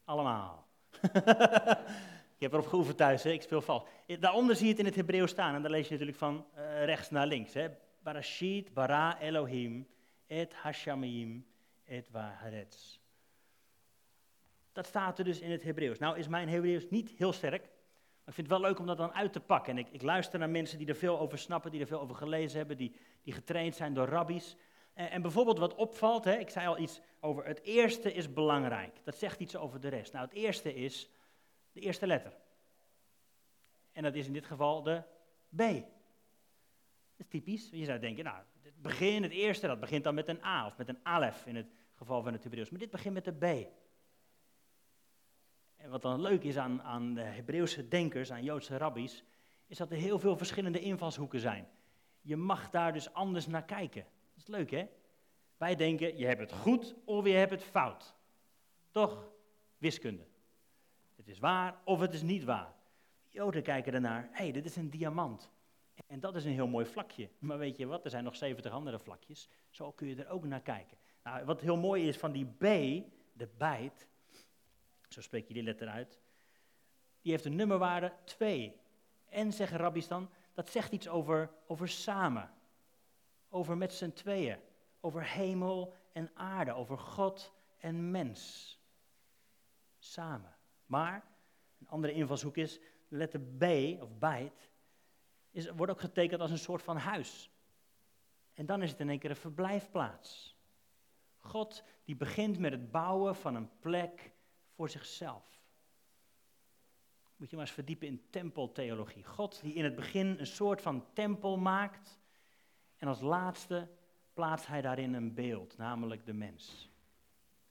Allemaal. 0.06 0.68
ik 2.36 2.40
heb 2.40 2.54
erop 2.54 2.68
geoefend 2.68 2.98
thuis, 2.98 3.24
hè? 3.24 3.32
ik 3.32 3.42
speel 3.42 3.62
vals. 3.62 3.84
Daaronder 4.20 4.56
zie 4.56 4.66
je 4.66 4.72
het 4.72 4.80
in 4.80 4.86
het 4.86 4.96
Hebreeuws 4.96 5.32
staan 5.32 5.56
en 5.56 5.62
dan 5.62 5.72
lees 5.72 5.86
je 5.86 5.92
natuurlijk 5.92 6.18
van 6.18 6.46
uh, 6.58 6.86
rechts 6.86 7.10
naar 7.10 7.28
links. 7.28 7.54
Hè? 7.54 7.68
Barashit 8.04 8.74
bara 8.74 9.20
Elohim 9.20 9.88
et 10.28 10.54
hashamayim 10.54 11.46
et 11.86 12.08
haretz. 12.14 13.00
Dat 14.72 14.88
staat 14.88 15.20
er 15.20 15.26
dus 15.26 15.40
in 15.40 15.52
het 15.52 15.64
Hebreeuws. 15.64 16.00
Nou 16.00 16.18
is 16.18 16.28
mijn 16.28 16.50
Hebreeuws 16.50 16.90
niet 16.90 17.10
heel 17.10 17.34
sterk, 17.34 17.62
maar 17.62 18.28
ik 18.28 18.34
vind 18.34 18.50
het 18.50 18.60
wel 18.60 18.68
leuk 18.68 18.80
om 18.80 18.86
dat 18.86 18.98
dan 18.98 19.14
uit 19.14 19.34
te 19.34 19.40
pakken. 19.40 19.74
En 19.74 19.78
ik, 19.78 19.88
ik 19.92 20.02
luister 20.02 20.40
naar 20.40 20.50
mensen 20.50 20.78
die 20.78 20.88
er 20.88 20.96
veel 20.96 21.20
over 21.20 21.38
snappen, 21.38 21.72
die 21.72 21.82
er 21.82 21.88
veel 21.88 22.00
over 22.00 22.16
gelezen 22.16 22.58
hebben, 22.58 22.78
die, 22.78 22.96
die 23.22 23.34
getraind 23.34 23.76
zijn 23.76 23.94
door 23.94 24.08
rabbies. 24.08 24.56
En, 24.94 25.12
en 25.12 25.22
bijvoorbeeld 25.22 25.60
wat 25.60 25.76
opvalt, 25.76 26.24
hè, 26.24 26.38
ik 26.38 26.50
zei 26.50 26.68
al 26.68 26.78
iets 26.78 27.02
over 27.20 27.46
het 27.46 27.62
eerste 27.62 28.14
is 28.14 28.34
belangrijk. 28.34 29.00
Dat 29.04 29.16
zegt 29.16 29.40
iets 29.40 29.56
over 29.56 29.80
de 29.80 29.88
rest. 29.88 30.14
Nou, 30.14 30.26
het 30.26 30.36
eerste 30.36 30.76
is 30.76 31.10
de 31.72 31.80
eerste 31.80 32.08
letter. 32.08 32.38
En 33.92 34.04
dat 34.04 34.16
is 34.16 34.28
in 34.28 34.34
dit 34.34 34.46
geval 34.46 34.84
de 34.84 35.04
B. 35.56 35.58
Dat 35.58 35.82
is 37.18 37.28
typisch. 37.28 37.70
Je 37.72 37.86
zou 37.86 38.00
denken, 38.00 38.24
nou, 38.24 38.38
het 38.62 38.82
begin, 38.82 39.24
het 39.24 39.32
eerste, 39.32 39.68
dat 39.68 39.80
begint 39.80 40.04
dan 40.04 40.16
met 40.16 40.28
een 40.28 40.44
A 40.44 40.66
of 40.66 40.78
met 40.78 40.90
een 40.90 41.00
alef 41.04 41.46
in 41.46 41.56
het 41.56 41.68
geval 41.96 42.24
van 42.24 42.34
het 42.34 42.44
Hebreeuws. 42.44 42.70
Maar 42.70 42.80
dit 42.80 42.92
begint 42.92 43.14
met 43.14 43.26
de 43.26 43.34
B. 43.34 43.68
En 45.76 45.90
wat 45.90 46.02
dan 46.02 46.22
leuk 46.22 46.44
is 46.44 46.58
aan, 46.58 46.82
aan 46.82 47.14
de 47.14 47.22
Hebreeuwse 47.22 47.88
denkers, 47.88 48.32
aan 48.32 48.44
Joodse 48.44 48.78
rabbies, 48.78 49.24
is 49.68 49.78
dat 49.78 49.92
er 49.92 49.98
heel 49.98 50.20
veel 50.20 50.38
verschillende 50.38 50.80
invalshoeken 50.80 51.40
zijn. 51.40 51.68
Je 52.30 52.38
mag 52.38 52.70
daar 52.70 52.94
dus 52.94 53.14
anders 53.14 53.48
naar 53.48 53.64
kijken. 53.64 54.02
Dat 54.04 54.38
is 54.38 54.48
leuk, 54.48 54.72
hè? 54.72 54.88
Wij 55.58 55.76
denken, 55.76 56.18
je 56.18 56.26
hebt 56.26 56.40
het 56.40 56.52
goed 56.52 56.96
of 57.06 57.26
je 57.26 57.34
hebt 57.34 57.52
het 57.52 57.64
fout. 57.64 58.16
Toch? 58.92 59.32
Wiskunde. 59.78 60.28
Het 61.16 61.28
is 61.28 61.40
waar 61.40 61.82
of 61.84 62.00
het 62.00 62.14
is 62.14 62.22
niet 62.22 62.44
waar. 62.44 62.74
Joden 63.28 63.64
kijken 63.64 63.94
ernaar, 63.94 64.30
hé, 64.32 64.44
hey, 64.44 64.52
dit 64.52 64.66
is 64.66 64.76
een 64.76 64.90
diamant. 64.90 65.50
En 66.08 66.20
dat 66.20 66.36
is 66.36 66.46
een 66.46 66.52
heel 66.52 66.68
mooi 66.68 66.86
vlakje. 66.86 67.30
Maar 67.40 67.58
weet 67.58 67.78
je 67.78 67.86
wat, 67.86 68.04
er 68.04 68.10
zijn 68.10 68.24
nog 68.24 68.36
70 68.36 68.72
andere 68.72 69.00
vlakjes. 69.00 69.50
Zo 69.70 69.92
kun 69.92 70.08
je 70.08 70.16
er 70.16 70.30
ook 70.30 70.46
naar 70.46 70.62
kijken. 70.62 70.98
Nou, 71.24 71.46
wat 71.46 71.62
heel 71.62 71.78
mooi 71.78 72.08
is 72.08 72.18
van 72.18 72.32
die 72.32 72.46
B, 72.46 72.62
de 73.34 73.50
bijt, 73.58 74.08
zo 75.08 75.22
spreek 75.22 75.48
je 75.48 75.54
die 75.54 75.64
letter 75.64 75.88
uit, 75.88 76.20
die 77.22 77.32
heeft 77.32 77.46
een 77.46 77.56
nummerwaarde 77.56 78.14
2. 78.24 78.76
En 79.26 79.54
zeggen 79.54 79.78
rabbies 79.78 80.08
dan, 80.08 80.30
dat 80.54 80.70
zegt 80.70 80.92
iets 80.92 81.08
over, 81.08 81.52
over 81.68 81.90
samen, 81.90 82.52
over 83.50 83.78
met 83.78 83.94
z'n 83.94 84.12
tweeën, 84.12 84.60
over 85.00 85.24
hemel 85.24 85.94
en 86.12 86.32
aarde, 86.34 86.74
over 86.74 86.98
God 86.98 87.54
en 87.78 88.12
mens. 88.12 88.78
Samen. 89.98 90.56
Maar, 90.86 91.24
een 91.80 91.88
andere 91.88 92.14
invalshoek 92.14 92.58
is, 92.58 92.80
de 93.08 93.16
letter 93.16 93.40
B, 93.40 93.64
of 94.02 94.18
bijt, 94.18 94.70
is, 95.52 95.70
wordt 95.70 95.92
ook 95.92 96.00
getekend 96.00 96.42
als 96.42 96.52
een 96.52 96.58
soort 96.58 96.82
van 96.82 96.98
huis. 96.98 97.52
En 98.54 98.66
dan 98.66 98.82
is 98.82 98.92
het 98.92 99.00
in 99.00 99.10
één 99.10 99.20
keer 99.20 99.30
een 99.30 99.36
verblijfplaats. 99.36 100.58
God 101.38 101.84
die 102.06 102.16
begint 102.16 102.60
met 102.60 102.72
het 102.72 102.92
bouwen 102.92 103.36
van 103.36 103.56
een 103.56 103.70
plek 103.80 104.32
voor 104.76 104.90
zichzelf. 104.90 105.59
Moet 107.40 107.50
je 107.50 107.56
maar 107.56 107.66
eens 107.66 107.74
verdiepen 107.74 108.08
in 108.08 108.22
tempeltheologie. 108.30 109.24
God 109.24 109.62
die 109.62 109.74
in 109.74 109.84
het 109.84 109.96
begin 109.96 110.36
een 110.40 110.48
soort 110.48 110.82
van 110.82 111.06
tempel 111.14 111.58
maakt 111.58 112.20
en 112.98 113.08
als 113.08 113.22
laatste 113.22 113.88
plaatst 114.34 114.68
hij 114.68 114.82
daarin 114.82 115.14
een 115.14 115.34
beeld, 115.34 115.78
namelijk 115.78 116.26
de 116.26 116.34
mens. 116.34 116.90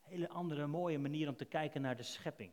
Hele 0.01 0.29
andere 0.29 0.67
mooie 0.67 0.99
manier 0.99 1.29
om 1.29 1.37
te 1.37 1.45
kijken 1.45 1.81
naar 1.81 1.97
de 1.97 2.03
schepping. 2.03 2.53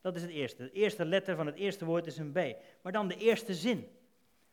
Dat 0.00 0.16
is 0.16 0.22
het 0.22 0.30
eerste. 0.30 0.62
De 0.62 0.72
eerste 0.72 1.04
letter 1.04 1.36
van 1.36 1.46
het 1.46 1.54
eerste 1.54 1.84
woord 1.84 2.06
is 2.06 2.18
een 2.18 2.32
B. 2.32 2.38
Maar 2.82 2.92
dan 2.92 3.08
de 3.08 3.16
eerste 3.16 3.54
zin. 3.54 3.88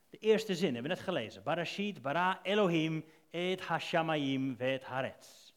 De 0.09 0.17
eerste 0.17 0.55
zin 0.55 0.73
hebben 0.73 0.91
we 0.91 0.97
net 0.97 1.05
gelezen. 1.05 1.43
Barashit, 1.43 2.01
bara, 2.01 2.39
Elohim, 2.43 3.05
et 3.29 3.61
hashamayim, 3.61 4.55
vet 4.55 4.83
haretz. 4.83 5.53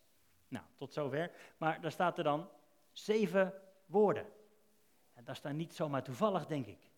Nou, 0.49 0.65
tot 0.77 0.93
zover. 0.93 1.31
Maar 1.57 1.81
daar 1.81 1.93
staat 1.93 2.19
er 2.19 2.25
dan 2.25 2.49
Zeven 2.93 3.55
woorden. 3.87 4.27
Dat 5.15 5.35
is 5.35 5.41
dan 5.41 5.57
niet 5.57 5.75
zomaar 5.75 6.03
toevallig, 6.03 6.47
denk 6.47 6.67
ik. 6.67 6.91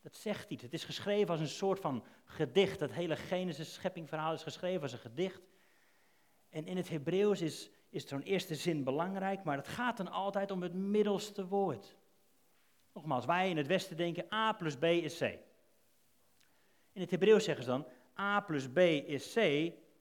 Dat 0.00 0.14
zegt 0.14 0.50
iets. 0.50 0.62
Het 0.62 0.72
is 0.72 0.84
geschreven 0.84 1.28
als 1.28 1.40
een 1.40 1.48
soort 1.48 1.80
van 1.80 2.04
gedicht. 2.24 2.80
Het 2.80 2.92
hele 2.92 3.16
Genesis 3.16 3.74
scheppingverhaal 3.74 4.32
is 4.32 4.42
geschreven 4.42 4.82
als 4.82 4.92
een 4.92 4.98
gedicht. 4.98 5.42
En 6.48 6.66
in 6.66 6.76
het 6.76 6.88
Hebreeuws 6.88 7.40
is, 7.40 7.70
is 7.88 8.08
zo'n 8.08 8.22
eerste 8.22 8.54
zin 8.54 8.84
belangrijk, 8.84 9.44
maar 9.44 9.56
het 9.56 9.68
gaat 9.68 9.96
dan 9.96 10.08
altijd 10.08 10.50
om 10.50 10.62
het 10.62 10.74
middelste 10.74 11.46
woord. 11.46 11.96
Nogmaals, 12.92 13.24
wij 13.24 13.50
in 13.50 13.56
het 13.56 13.66
Westen 13.66 13.96
denken 13.96 14.32
A 14.32 14.52
plus 14.52 14.76
B 14.76 14.84
is 14.84 15.18
C. 15.18 15.22
In 16.92 17.00
het 17.00 17.10
Hebreeuws 17.10 17.44
zeggen 17.44 17.64
ze 17.64 17.70
dan 17.70 17.86
A 18.18 18.40
plus 18.40 18.68
B 18.68 18.78
is 18.78 19.32
C 19.32 19.38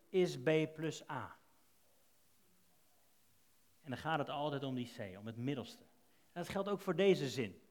is 0.10 0.42
B 0.42 0.50
plus 0.74 1.10
A. 1.10 1.38
En 3.82 3.90
dan 3.90 3.98
gaat 3.98 4.20
het 4.20 4.30
altijd 4.30 4.64
om 4.64 4.76
die 4.76 4.92
C, 4.98 5.18
om 5.18 5.26
het 5.26 5.38
middelste. 5.38 5.87
Dat 6.38 6.50
geldt 6.50 6.70
ook 6.70 6.82
voor 6.82 6.96
deze 6.96 7.30
zin. 7.30 7.62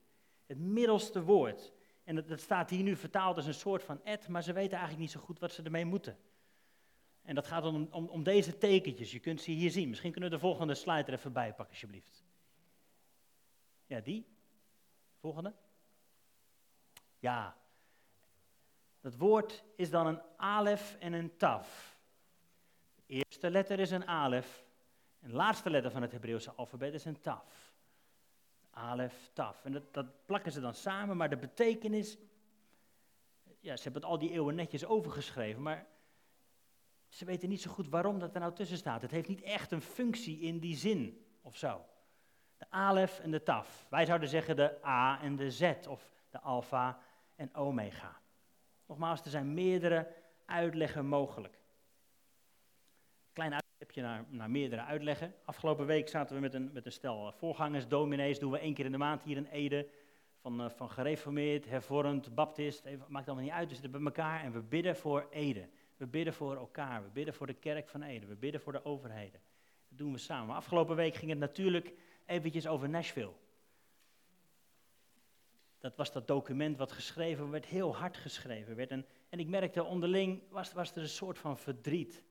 Het 0.46 0.58
middelste 0.58 1.22
woord. 1.22 1.72
En 2.04 2.14
dat, 2.14 2.28
dat 2.28 2.40
staat 2.40 2.70
hier 2.70 2.82
nu 2.82 2.96
vertaald 2.96 3.36
als 3.36 3.46
een 3.46 3.54
soort 3.54 3.82
van 3.82 4.04
et, 4.04 4.28
maar 4.28 4.42
ze 4.42 4.52
weten 4.52 4.78
eigenlijk 4.78 5.00
niet 5.00 5.10
zo 5.10 5.20
goed 5.20 5.38
wat 5.38 5.52
ze 5.52 5.62
ermee 5.62 5.84
moeten. 5.84 6.18
En 7.22 7.34
dat 7.34 7.46
gaat 7.46 7.64
om, 7.64 7.88
om, 7.90 8.08
om 8.08 8.22
deze 8.22 8.58
tekentjes. 8.58 9.12
Je 9.12 9.18
kunt 9.18 9.40
ze 9.40 9.50
hier 9.50 9.70
zien. 9.70 9.88
Misschien 9.88 10.10
kunnen 10.10 10.30
we 10.30 10.36
de 10.36 10.42
volgende 10.42 10.74
slide 10.74 11.02
er 11.02 11.12
even 11.12 11.32
bij 11.32 11.48
pakken, 11.48 11.68
alsjeblieft. 11.68 12.24
Ja, 13.86 14.00
die. 14.00 14.26
Volgende. 15.20 15.54
Ja. 17.18 17.56
Dat 19.00 19.16
woord 19.16 19.64
is 19.76 19.90
dan 19.90 20.06
een 20.06 20.20
alef 20.36 20.96
en 21.00 21.12
een 21.12 21.36
taf. 21.36 21.98
De 22.94 23.02
eerste 23.06 23.50
letter 23.50 23.78
is 23.80 23.90
een 23.90 24.06
alef. 24.06 24.64
En 25.20 25.28
de 25.28 25.36
laatste 25.36 25.70
letter 25.70 25.90
van 25.90 26.02
het 26.02 26.12
Hebreeuwse 26.12 26.52
alfabet 26.52 26.94
is 26.94 27.04
een 27.04 27.20
taf. 27.20 27.74
Alef, 28.76 29.30
taf. 29.32 29.64
En 29.64 29.72
dat, 29.72 29.94
dat 29.94 30.26
plakken 30.26 30.52
ze 30.52 30.60
dan 30.60 30.74
samen, 30.74 31.16
maar 31.16 31.30
de 31.30 31.36
betekenis. 31.36 32.18
Ja, 33.60 33.76
ze 33.76 33.82
hebben 33.82 34.02
het 34.02 34.10
al 34.10 34.18
die 34.18 34.30
eeuwen 34.30 34.54
netjes 34.54 34.84
overgeschreven, 34.84 35.62
maar 35.62 35.86
ze 37.08 37.24
weten 37.24 37.48
niet 37.48 37.60
zo 37.60 37.70
goed 37.70 37.88
waarom 37.88 38.18
dat 38.18 38.34
er 38.34 38.40
nou 38.40 38.52
tussen 38.52 38.76
staat. 38.76 39.02
Het 39.02 39.10
heeft 39.10 39.28
niet 39.28 39.42
echt 39.42 39.72
een 39.72 39.80
functie 39.82 40.40
in 40.40 40.58
die 40.58 40.76
zin 40.76 41.26
of 41.42 41.56
zo. 41.56 41.84
De 42.56 42.66
alef 42.70 43.18
en 43.18 43.30
de 43.30 43.42
taf. 43.42 43.86
Wij 43.90 44.04
zouden 44.04 44.28
zeggen 44.28 44.56
de 44.56 44.84
A 44.84 45.20
en 45.20 45.36
de 45.36 45.50
Z 45.50 45.72
of 45.88 46.10
de 46.30 46.40
alfa 46.40 47.00
en 47.34 47.54
omega. 47.54 48.20
Nogmaals, 48.86 49.24
er 49.24 49.30
zijn 49.30 49.54
meerdere 49.54 50.14
uitleggen 50.44 51.06
mogelijk. 51.06 51.58
Klein 53.86 54.06
uitstapje 54.06 54.36
naar, 54.36 54.50
meerdere 54.50 54.82
uitleggen. 54.82 55.34
Afgelopen 55.44 55.86
week 55.86 56.08
zaten 56.08 56.34
we 56.34 56.40
met 56.40 56.54
een, 56.54 56.70
met 56.72 56.86
een 56.86 56.92
stel 56.92 57.32
voorgangers, 57.32 57.88
dominees, 57.88 58.38
doen 58.38 58.50
we 58.50 58.58
één 58.58 58.74
keer 58.74 58.84
in 58.84 58.92
de 58.92 58.98
maand 58.98 59.22
hier 59.22 59.36
in 59.36 59.46
Ede. 59.46 59.88
Van, 60.40 60.60
uh, 60.60 60.70
van 60.70 60.90
gereformeerd, 60.90 61.68
hervormd, 61.68 62.34
baptist, 62.34 62.84
maakt 63.08 63.26
allemaal 63.26 63.44
niet 63.44 63.52
uit. 63.52 63.68
We 63.68 63.74
zitten 63.74 63.92
bij 63.92 64.00
elkaar 64.00 64.42
en 64.42 64.52
we 64.52 64.60
bidden 64.60 64.96
voor 64.96 65.26
Ede. 65.30 65.68
We 65.96 66.06
bidden 66.06 66.34
voor 66.34 66.56
elkaar, 66.56 67.02
we 67.02 67.08
bidden 67.08 67.34
voor 67.34 67.46
de 67.46 67.54
kerk 67.54 67.88
van 67.88 68.02
Ede, 68.02 68.26
we 68.26 68.36
bidden 68.36 68.60
voor 68.60 68.72
de 68.72 68.84
overheden. 68.84 69.40
Dat 69.88 69.98
doen 69.98 70.12
we 70.12 70.18
samen. 70.18 70.54
Afgelopen 70.54 70.96
week 70.96 71.14
ging 71.14 71.30
het 71.30 71.40
natuurlijk 71.40 71.92
eventjes 72.26 72.66
over 72.66 72.88
Nashville. 72.88 73.32
Dat 75.78 75.96
was 75.96 76.12
dat 76.12 76.26
document 76.26 76.76
wat 76.76 76.92
geschreven 76.92 77.50
werd, 77.50 77.66
heel 77.66 77.96
hard 77.96 78.16
geschreven 78.16 78.76
werd. 78.76 78.90
En, 78.90 79.06
en 79.28 79.38
ik 79.38 79.48
merkte 79.48 79.84
onderling, 79.84 80.42
was, 80.50 80.72
was 80.72 80.90
er 80.90 81.02
een 81.02 81.08
soort 81.08 81.38
van 81.38 81.58
verdriet. 81.58 82.22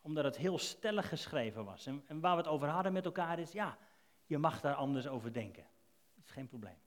Omdat 0.00 0.24
het 0.24 0.36
heel 0.36 0.58
stellig 0.58 1.08
geschreven 1.08 1.64
was. 1.64 1.86
En, 1.86 2.02
en 2.06 2.20
waar 2.20 2.36
we 2.36 2.42
het 2.42 2.50
over 2.50 2.68
hadden 2.68 2.92
met 2.92 3.04
elkaar 3.04 3.38
is, 3.38 3.52
ja, 3.52 3.78
je 4.26 4.38
mag 4.38 4.60
daar 4.60 4.74
anders 4.74 5.06
over 5.06 5.32
denken. 5.32 5.66
Dat 6.14 6.24
is 6.24 6.30
geen 6.30 6.48
probleem. 6.48 6.78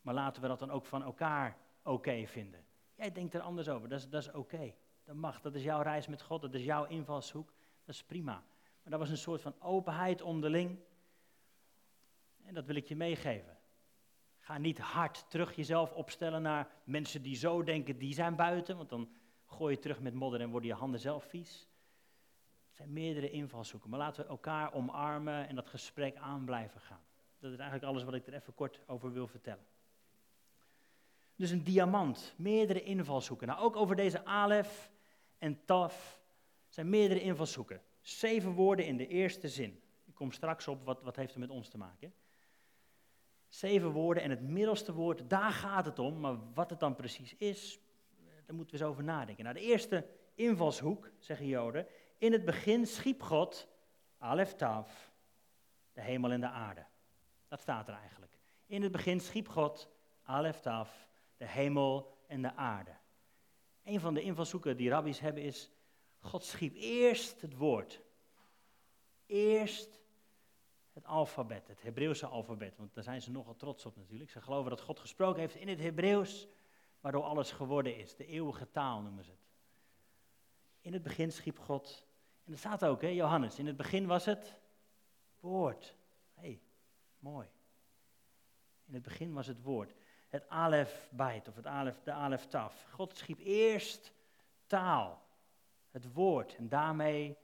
Maar 0.00 0.14
laten 0.14 0.42
we 0.42 0.48
dat 0.48 0.58
dan 0.58 0.70
ook 0.70 0.86
van 0.86 1.02
elkaar 1.02 1.56
oké 1.82 2.26
vinden. 2.26 2.64
Jij 2.94 3.12
denkt 3.12 3.34
er 3.34 3.40
anders 3.40 3.68
over, 3.68 3.88
dat 3.88 3.98
is, 3.98 4.08
dat 4.08 4.22
is 4.22 4.32
oké. 4.32 4.74
Dat 5.04 5.14
mag, 5.14 5.40
dat 5.40 5.54
is 5.54 5.62
jouw 5.62 5.82
reis 5.82 6.06
met 6.06 6.22
God, 6.22 6.42
dat 6.42 6.54
is 6.54 6.64
jouw 6.64 6.84
invalshoek, 6.84 7.52
dat 7.84 7.94
is 7.94 8.04
prima. 8.04 8.44
Maar 8.82 8.90
dat 8.90 8.98
was 8.98 9.10
een 9.10 9.16
soort 9.16 9.40
van 9.40 9.54
openheid 9.60 10.22
onderling. 10.22 10.78
En 12.44 12.54
dat 12.54 12.64
wil 12.64 12.76
ik 12.76 12.86
je 12.86 12.96
meegeven. 12.96 13.58
Ga 14.38 14.58
niet 14.58 14.78
hard 14.78 15.30
terug 15.30 15.56
jezelf 15.56 15.92
opstellen 15.92 16.42
naar 16.42 16.68
mensen 16.84 17.22
die 17.22 17.36
zo 17.36 17.62
denken, 17.62 17.98
die 17.98 18.14
zijn 18.14 18.36
buiten, 18.36 18.76
want 18.76 18.88
dan 18.88 19.10
gooi 19.46 19.74
je 19.74 19.80
terug 19.80 20.00
met 20.00 20.14
modder 20.14 20.40
en 20.40 20.50
worden 20.50 20.68
je 20.68 20.76
handen 20.76 21.00
zelf 21.00 21.24
vies. 21.24 21.68
Zijn 22.80 22.92
meerdere 22.92 23.30
invalshoeken, 23.30 23.90
maar 23.90 23.98
laten 23.98 24.22
we 24.22 24.28
elkaar 24.28 24.72
omarmen 24.72 25.48
en 25.48 25.54
dat 25.54 25.68
gesprek 25.68 26.16
aan 26.16 26.44
blijven 26.44 26.80
gaan. 26.80 27.02
Dat 27.38 27.52
is 27.52 27.58
eigenlijk 27.58 27.88
alles 27.90 28.04
wat 28.04 28.14
ik 28.14 28.26
er 28.26 28.34
even 28.34 28.54
kort 28.54 28.80
over 28.86 29.12
wil 29.12 29.26
vertellen. 29.26 29.66
Dus 31.36 31.50
een 31.50 31.64
diamant, 31.64 32.34
meerdere 32.36 32.82
invalshoeken. 32.82 33.46
Nou, 33.46 33.60
ook 33.60 33.76
over 33.76 33.96
deze 33.96 34.24
alef 34.24 34.90
en 35.38 35.64
taf 35.64 36.20
zijn 36.68 36.88
meerdere 36.88 37.20
invalshoeken. 37.20 37.82
Zeven 38.00 38.52
woorden 38.52 38.86
in 38.86 38.96
de 38.96 39.06
eerste 39.06 39.48
zin. 39.48 39.82
Ik 40.04 40.14
kom 40.14 40.32
straks 40.32 40.68
op 40.68 40.84
wat, 40.84 41.02
wat 41.02 41.16
heeft 41.16 41.34
er 41.34 41.40
met 41.40 41.50
ons 41.50 41.68
te 41.68 41.78
maken. 41.78 42.14
Zeven 43.48 43.90
woorden 43.90 44.22
en 44.22 44.30
het 44.30 44.42
middelste 44.42 44.92
woord, 44.92 45.30
daar 45.30 45.52
gaat 45.52 45.84
het 45.84 45.98
om. 45.98 46.20
Maar 46.20 46.52
wat 46.54 46.70
het 46.70 46.80
dan 46.80 46.94
precies 46.94 47.36
is, 47.36 47.80
daar 48.46 48.54
moeten 48.54 48.76
we 48.76 48.82
eens 48.82 48.90
over 48.90 49.04
nadenken. 49.04 49.44
Nou, 49.44 49.56
de 49.56 49.64
eerste 49.64 50.06
invalshoek, 50.34 51.10
zeggen 51.18 51.46
Joden. 51.46 51.86
In 52.20 52.32
het 52.32 52.44
begin 52.44 52.86
schiep 52.86 53.22
God, 53.22 53.68
alef 54.18 54.54
taf, 54.54 55.12
de 55.92 56.00
hemel 56.00 56.30
en 56.30 56.40
de 56.40 56.48
aarde. 56.48 56.86
Dat 57.48 57.60
staat 57.60 57.88
er 57.88 57.94
eigenlijk. 57.94 58.32
In 58.66 58.82
het 58.82 58.92
begin 58.92 59.20
schiep 59.20 59.48
God, 59.48 59.90
alef 60.22 60.60
taf, 60.60 61.08
de 61.36 61.46
hemel 61.46 62.18
en 62.26 62.42
de 62.42 62.54
aarde. 62.54 62.96
Een 63.84 64.00
van 64.00 64.14
de 64.14 64.22
invalshoeken 64.22 64.76
die 64.76 64.90
rabbies 64.90 65.20
hebben 65.20 65.42
is, 65.42 65.70
God 66.18 66.44
schiep 66.44 66.74
eerst 66.74 67.40
het 67.40 67.56
woord. 67.56 68.00
Eerst 69.26 70.00
het 70.92 71.06
alfabet, 71.06 71.68
het 71.68 71.82
Hebreeuwse 71.82 72.26
alfabet, 72.26 72.76
want 72.76 72.94
daar 72.94 73.04
zijn 73.04 73.22
ze 73.22 73.30
nogal 73.30 73.56
trots 73.56 73.86
op 73.86 73.96
natuurlijk. 73.96 74.30
Ze 74.30 74.40
geloven 74.40 74.70
dat 74.70 74.80
God 74.80 75.00
gesproken 75.00 75.40
heeft 75.40 75.54
in 75.54 75.68
het 75.68 75.80
Hebreeuws, 75.80 76.48
waardoor 77.00 77.22
alles 77.22 77.52
geworden 77.52 77.96
is. 77.96 78.16
De 78.16 78.26
eeuwige 78.26 78.70
taal 78.70 79.00
noemen 79.00 79.24
ze 79.24 79.30
het. 79.30 79.48
In 80.80 80.92
het 80.92 81.02
begin 81.02 81.32
schiep 81.32 81.58
God, 81.58 82.08
en 82.44 82.50
dat 82.50 82.58
staat 82.58 82.84
ook, 82.84 83.02
hè, 83.02 83.08
Johannes, 83.08 83.58
in 83.58 83.66
het 83.66 83.76
begin 83.76 84.06
was 84.06 84.24
het 84.24 84.58
woord. 85.40 85.96
Hé, 86.34 86.42
hey, 86.42 86.60
mooi. 87.18 87.48
In 88.86 88.94
het 88.94 89.02
begin 89.02 89.32
was 89.32 89.46
het 89.46 89.62
woord 89.62 89.94
het 90.30 90.48
alef 90.48 91.08
bait 91.12 91.48
of 91.48 91.56
het 91.56 91.66
alef, 91.66 92.02
de 92.02 92.12
alef 92.12 92.46
taf. 92.46 92.86
God 92.90 93.16
schiep 93.16 93.38
eerst 93.38 94.12
taal, 94.66 95.22
het 95.90 96.12
woord. 96.12 96.56
En 96.56 96.68
daarmee 96.68 97.36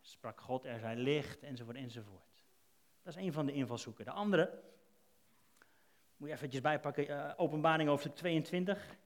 sprak 0.00 0.40
God, 0.40 0.64
er 0.64 0.78
zijn 0.78 0.98
licht, 0.98 1.42
enzovoort, 1.42 1.76
enzovoort. 1.76 2.44
Dat 3.02 3.16
is 3.16 3.22
een 3.22 3.32
van 3.32 3.46
de 3.46 3.52
invalshoeken. 3.52 4.04
De 4.04 4.10
andere, 4.10 4.62
moet 6.16 6.28
je 6.28 6.34
eventjes 6.34 6.60
bijpakken, 6.60 7.10
uh, 7.10 7.32
openbaring 7.36 7.88
hoofdstuk 7.88 8.14
22. 8.14 8.86
Daar 8.86 8.96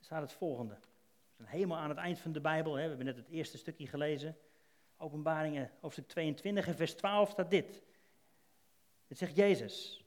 staat 0.00 0.22
het 0.22 0.32
volgende. 0.32 0.78
We 1.36 1.42
zijn 1.42 1.56
helemaal 1.56 1.78
aan 1.78 1.88
het 1.88 1.98
eind 1.98 2.18
van 2.18 2.32
de 2.32 2.40
Bijbel, 2.40 2.74
hè. 2.74 2.82
we 2.82 2.88
hebben 2.88 3.06
net 3.06 3.16
het 3.16 3.28
eerste 3.28 3.58
stukje 3.58 3.86
gelezen. 3.86 4.36
Openbaringen 4.96 5.70
hoofdstuk 5.80 6.08
22 6.08 6.66
en 6.66 6.76
vers 6.76 6.94
12 6.94 7.30
staat 7.30 7.50
dit. 7.50 7.82
Het 9.06 9.18
zegt 9.18 9.36
Jezus. 9.36 10.04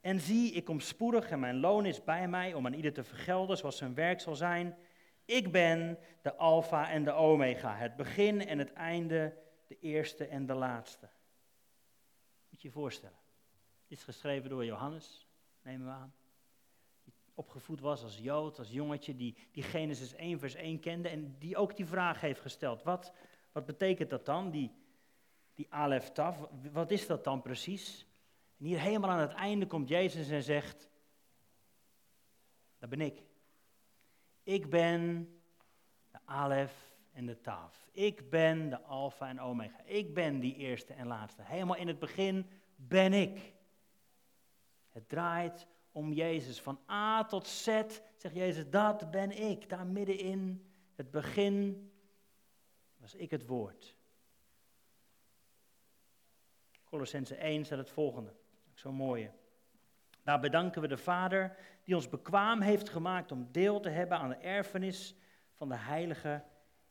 En 0.00 0.20
zie, 0.20 0.52
ik 0.52 0.64
kom 0.64 0.80
spoedig 0.80 1.30
en 1.30 1.40
mijn 1.40 1.60
loon 1.60 1.86
is 1.86 2.04
bij 2.04 2.28
mij 2.28 2.54
om 2.54 2.66
aan 2.66 2.72
ieder 2.72 2.92
te 2.92 3.04
vergelden 3.04 3.56
zoals 3.56 3.76
zijn 3.76 3.94
werk 3.94 4.20
zal 4.20 4.36
zijn. 4.36 4.76
Ik 5.24 5.52
ben 5.52 5.98
de 6.22 6.34
Alpha 6.34 6.90
en 6.90 7.04
de 7.04 7.12
Omega, 7.12 7.76
het 7.76 7.96
begin 7.96 8.46
en 8.46 8.58
het 8.58 8.72
einde, 8.72 9.36
de 9.66 9.78
eerste 9.78 10.26
en 10.26 10.46
de 10.46 10.54
laatste. 10.54 11.08
Moet 12.48 12.62
je 12.62 12.68
je 12.68 12.74
voorstellen. 12.74 13.18
Dit 13.86 13.98
is 13.98 14.04
geschreven 14.04 14.50
door 14.50 14.64
Johannes, 14.64 15.26
nemen 15.62 15.86
we 15.86 15.92
aan. 15.92 16.14
Opgevoed 17.38 17.80
was 17.80 18.02
als 18.02 18.18
Jood, 18.18 18.58
als 18.58 18.70
jongetje, 18.70 19.16
die, 19.16 19.36
die 19.52 19.62
Genesis 19.62 20.14
1 20.14 20.38
vers 20.38 20.54
1 20.54 20.80
kende 20.80 21.08
en 21.08 21.36
die 21.38 21.56
ook 21.56 21.76
die 21.76 21.86
vraag 21.86 22.20
heeft 22.20 22.40
gesteld. 22.40 22.82
Wat, 22.82 23.12
wat 23.52 23.66
betekent 23.66 24.10
dat 24.10 24.26
dan, 24.26 24.50
die, 24.50 24.72
die 25.54 25.66
Alef 25.70 26.10
Taf? 26.10 26.48
Wat 26.72 26.90
is 26.90 27.06
dat 27.06 27.24
dan 27.24 27.42
precies? 27.42 28.06
En 28.58 28.64
hier 28.64 28.80
helemaal 28.80 29.10
aan 29.10 29.18
het 29.18 29.32
einde 29.32 29.66
komt 29.66 29.88
Jezus 29.88 30.28
en 30.28 30.42
zegt, 30.42 30.88
dat 32.78 32.88
ben 32.88 33.00
ik. 33.00 33.22
Ik 34.42 34.70
ben 34.70 35.28
de 36.10 36.18
Alef 36.24 36.94
en 37.12 37.26
de 37.26 37.40
Taf. 37.40 37.88
Ik 37.92 38.30
ben 38.30 38.68
de 38.68 38.82
Alpha 38.82 39.28
en 39.28 39.40
Omega. 39.40 39.80
Ik 39.84 40.14
ben 40.14 40.40
die 40.40 40.56
eerste 40.56 40.92
en 40.92 41.06
laatste. 41.06 41.42
Helemaal 41.42 41.76
in 41.76 41.88
het 41.88 41.98
begin 41.98 42.46
ben 42.76 43.12
ik. 43.12 43.52
Het 44.88 45.08
draait 45.08 45.66
om 45.98 46.12
Jezus. 46.12 46.60
Van 46.60 46.80
A 46.90 47.24
tot 47.24 47.46
Z 47.46 47.66
zegt 48.16 48.34
Jezus, 48.34 48.70
dat 48.70 49.10
ben 49.10 49.30
ik. 49.30 49.68
Daar 49.68 49.86
middenin, 49.86 50.66
het 50.94 51.10
begin, 51.10 51.90
was 52.96 53.14
ik 53.14 53.30
het 53.30 53.46
woord. 53.46 53.96
Colossense 56.84 57.34
1 57.34 57.64
staat 57.64 57.78
het 57.78 57.90
volgende. 57.90 58.34
Zo'n 58.74 58.94
mooie. 58.94 59.30
Daar 60.22 60.40
bedanken 60.40 60.82
we 60.82 60.88
de 60.88 60.96
Vader 60.96 61.56
die 61.84 61.94
ons 61.94 62.08
bekwaam 62.08 62.60
heeft 62.60 62.88
gemaakt 62.88 63.32
om 63.32 63.48
deel 63.52 63.80
te 63.80 63.88
hebben 63.88 64.18
aan 64.18 64.28
de 64.28 64.36
erfenis 64.36 65.14
van 65.52 65.68
de 65.68 65.76
Heilige 65.76 66.44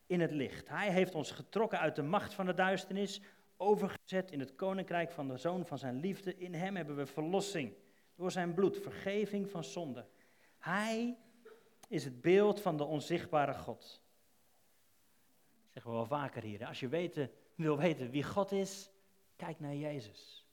in 0.05 0.21
het 0.21 0.31
licht. 0.31 0.69
Hij 0.69 0.91
heeft 0.91 1.15
ons 1.15 1.31
getrokken 1.31 1.79
uit 1.79 1.95
de 1.95 2.03
macht 2.03 2.33
van 2.33 2.45
de 2.45 2.53
duisternis, 2.53 3.21
overgezet 3.57 4.31
in 4.31 4.39
het 4.39 4.55
koninkrijk 4.55 5.11
van 5.11 5.27
de 5.27 5.37
Zoon 5.37 5.65
van 5.65 5.77
zijn 5.77 5.99
liefde. 5.99 6.37
In 6.37 6.53
hem 6.53 6.75
hebben 6.75 6.95
we 6.95 7.05
verlossing 7.05 7.73
door 8.17 8.31
zijn 8.31 8.53
bloed, 8.53 8.77
vergeving 8.77 9.49
van 9.49 9.63
zonde. 9.63 10.05
Hij 10.57 11.17
is 11.87 12.03
het 12.03 12.21
beeld 12.21 12.61
van 12.61 12.77
de 12.77 12.83
onzichtbare 12.83 13.53
God. 13.53 14.01
Dat 15.61 15.71
zeggen 15.71 15.91
we 15.91 15.97
wel 15.97 16.05
vaker 16.05 16.43
hier. 16.43 16.65
Als 16.65 16.79
je 16.79 16.87
weet 16.87 17.29
wil 17.55 17.77
weten 17.77 18.09
wie 18.09 18.23
God 18.23 18.51
is, 18.51 18.91
kijk 19.35 19.59
naar 19.59 19.75
Jezus. 19.75 20.45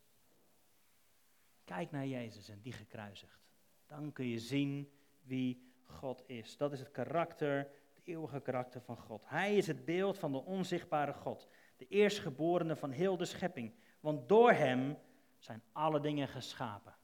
Kijk 1.64 1.90
naar 1.90 2.06
Jezus 2.06 2.48
en 2.48 2.60
die 2.60 2.72
gekruisigd. 2.72 3.40
Dan 3.86 4.12
kun 4.12 4.26
je 4.26 4.38
zien 4.38 4.90
wie 5.22 5.72
God 5.82 6.22
is. 6.26 6.56
Dat 6.56 6.72
is 6.72 6.78
het 6.78 6.90
karakter, 6.90 7.56
het 7.94 8.00
eeuwige 8.04 8.40
karakter 8.40 8.80
van 8.80 8.96
God. 8.96 9.22
Hij 9.24 9.56
is 9.56 9.66
het 9.66 9.84
beeld 9.84 10.18
van 10.18 10.32
de 10.32 10.44
onzichtbare 10.44 11.12
God, 11.12 11.48
de 11.76 11.86
eerstgeborene 11.86 12.76
van 12.76 12.90
heel 12.90 13.16
de 13.16 13.24
schepping. 13.24 13.74
Want 14.00 14.28
door 14.28 14.52
hem 14.52 14.98
zijn 15.38 15.62
alle 15.72 16.00
dingen 16.00 16.28
geschapen. 16.28 16.96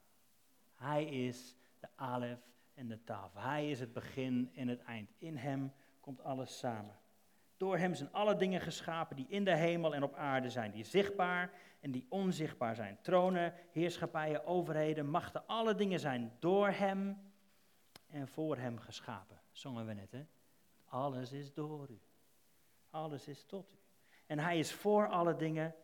Hij 0.81 1.05
is 1.05 1.57
de 1.79 1.89
Alef 1.97 2.39
en 2.75 2.89
de 2.89 3.05
Taf. 3.05 3.35
Hij 3.35 3.71
is 3.71 3.81
het 3.81 3.93
begin 3.93 4.51
en 4.55 4.69
het 4.69 4.83
eind. 4.83 5.11
In 5.19 5.37
hem 5.37 5.73
komt 6.01 6.23
alles 6.23 6.59
samen. 6.59 6.99
Door 7.57 7.79
hem 7.79 7.95
zijn 7.95 8.13
alle 8.13 8.37
dingen 8.37 8.61
geschapen 8.61 9.17
die 9.17 9.27
in 9.29 9.45
de 9.45 9.57
hemel 9.57 9.95
en 9.95 10.03
op 10.03 10.15
aarde 10.15 10.51
zijn, 10.51 10.71
die 10.71 10.85
zichtbaar 10.85 11.53
en 11.81 11.91
die 11.91 12.07
onzichtbaar 12.09 12.75
zijn. 12.75 12.99
Tronen, 13.03 13.55
heerschappijen, 13.71 14.47
overheden, 14.47 15.07
machten, 15.11 15.47
alle 15.47 15.75
dingen 15.75 16.01
zijn 16.01 16.33
door 16.39 16.69
hem 16.69 17.33
en 18.07 18.29
voor 18.29 18.57
hem 18.57 18.79
geschapen. 18.79 19.41
Zongen 19.53 19.87
we 19.87 19.93
net, 19.93 20.13
hè? 20.13 20.27
Alles 20.85 21.33
is 21.33 21.55
door 21.55 21.91
u. 21.91 22.01
Alles 22.91 23.29
is 23.29 23.45
tot 23.45 23.73
u. 23.73 23.79
En 24.27 24.39
hij 24.39 24.59
is 24.59 24.73
voor 24.73 25.09
alle 25.09 25.37
dingen. 25.37 25.75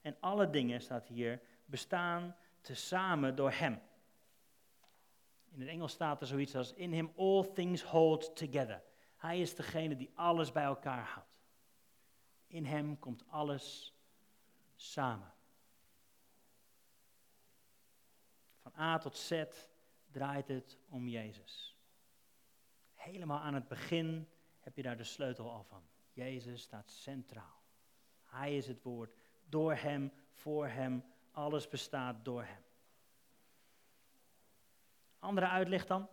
En 0.00 0.16
alle 0.20 0.50
dingen, 0.50 0.80
staat 0.80 1.06
hier, 1.06 1.40
bestaan 1.64 2.36
tezamen 2.60 3.36
door 3.36 3.50
hem. 3.50 3.80
In 5.56 5.62
het 5.62 5.70
Engels 5.70 5.92
staat 5.92 6.20
er 6.20 6.26
zoiets 6.26 6.54
als: 6.54 6.72
In 6.72 6.92
him 6.92 7.12
all 7.16 7.52
things 7.52 7.82
hold 7.82 8.36
together. 8.36 8.82
Hij 9.16 9.40
is 9.40 9.54
degene 9.54 9.96
die 9.96 10.10
alles 10.14 10.52
bij 10.52 10.64
elkaar 10.64 11.04
houdt. 11.04 11.44
In 12.46 12.64
hem 12.64 12.98
komt 12.98 13.24
alles 13.28 13.94
samen. 14.74 15.32
Van 18.60 18.72
A 18.78 18.98
tot 18.98 19.16
Z 19.16 19.44
draait 20.10 20.48
het 20.48 20.78
om 20.88 21.08
Jezus. 21.08 21.76
Helemaal 22.94 23.38
aan 23.38 23.54
het 23.54 23.68
begin 23.68 24.28
heb 24.60 24.76
je 24.76 24.82
daar 24.82 24.96
de 24.96 25.04
sleutel 25.04 25.50
al 25.50 25.64
van. 25.64 25.82
Jezus 26.12 26.62
staat 26.62 26.90
centraal. 26.90 27.62
Hij 28.22 28.56
is 28.56 28.66
het 28.66 28.82
woord. 28.82 29.14
Door 29.48 29.74
hem, 29.74 30.12
voor 30.30 30.66
hem, 30.66 31.04
alles 31.30 31.68
bestaat 31.68 32.24
door 32.24 32.44
hem. 32.44 32.64
Andere 35.26 35.48
uitleg 35.48 35.86
dan? 35.86 36.08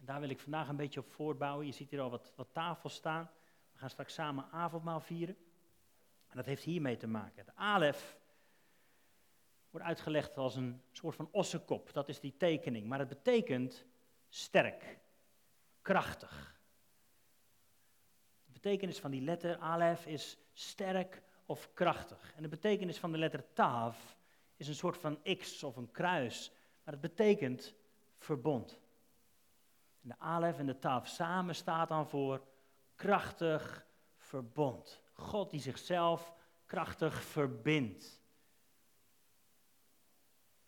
En 0.00 0.04
daar 0.04 0.20
wil 0.20 0.28
ik 0.28 0.40
vandaag 0.40 0.68
een 0.68 0.76
beetje 0.76 1.00
op 1.00 1.12
voortbouwen. 1.12 1.66
Je 1.66 1.72
ziet 1.72 1.90
hier 1.90 2.00
al 2.00 2.10
wat, 2.10 2.32
wat 2.36 2.48
tafels 2.52 2.94
staan. 2.94 3.30
We 3.72 3.78
gaan 3.78 3.90
straks 3.90 4.14
samen 4.14 4.50
avondmaal 4.50 5.00
vieren. 5.00 5.36
En 6.28 6.36
dat 6.36 6.46
heeft 6.46 6.62
hiermee 6.62 6.96
te 6.96 7.06
maken. 7.06 7.44
De 7.44 7.54
alef 7.54 8.18
wordt 9.70 9.86
uitgelegd 9.86 10.36
als 10.36 10.56
een 10.56 10.82
soort 10.92 11.16
van 11.16 11.28
ossenkop. 11.30 11.92
Dat 11.92 12.08
is 12.08 12.20
die 12.20 12.36
tekening. 12.36 12.86
Maar 12.86 12.98
het 12.98 13.08
betekent 13.08 13.86
sterk, 14.28 14.98
krachtig. 15.80 16.60
De 18.44 18.52
betekenis 18.52 18.98
van 18.98 19.10
die 19.10 19.22
letter 19.22 19.56
alef 19.58 20.06
is 20.06 20.38
sterk 20.52 21.22
of 21.46 21.72
krachtig. 21.74 22.32
En 22.36 22.42
de 22.42 22.48
betekenis 22.48 22.98
van 22.98 23.12
de 23.12 23.18
letter 23.18 23.52
taaf 23.52 24.16
is 24.56 24.68
een 24.68 24.74
soort 24.74 24.98
van 24.98 25.22
x 25.38 25.62
of 25.62 25.76
een 25.76 25.90
kruis. 25.90 26.52
Maar 26.92 27.00
het 27.00 27.16
betekent 27.16 27.74
verbond. 28.16 28.80
En 30.02 30.08
de 30.08 30.18
alef 30.18 30.58
en 30.58 30.66
de 30.66 30.78
taaf 30.78 31.06
samen 31.06 31.54
staat 31.54 31.88
dan 31.88 32.08
voor 32.08 32.46
krachtig 32.94 33.86
verbond. 34.16 35.02
God 35.12 35.50
die 35.50 35.60
zichzelf 35.60 36.34
krachtig 36.66 37.22
verbindt 37.22 38.22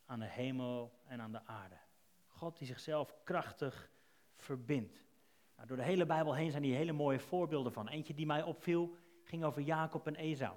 aan 0.07 0.19
de 0.19 0.27
hemel 0.27 0.93
en 1.07 1.21
aan 1.21 1.33
de 1.33 1.47
aarde. 1.47 1.79
God 2.27 2.59
die 2.59 2.67
zichzelf 2.67 3.15
krachtig 3.25 3.91
verbindt. 4.37 5.05
Nou, 5.57 5.69
door 5.69 5.77
de 5.77 5.83
hele 5.83 6.07
Bijbel 6.07 6.35
heen 6.35 6.51
zijn 6.51 6.63
hier 6.63 6.77
hele 6.77 6.93
mooie 6.93 7.21
voorbeelden 7.21 7.73
van. 7.73 7.89
Eentje 7.89 8.15
die 8.15 8.27
mij 8.27 8.43
opviel 8.43 8.97
ging 9.23 9.45
over 9.45 9.63
Jacob 9.63 10.07
en 10.07 10.17
Esau. 10.17 10.57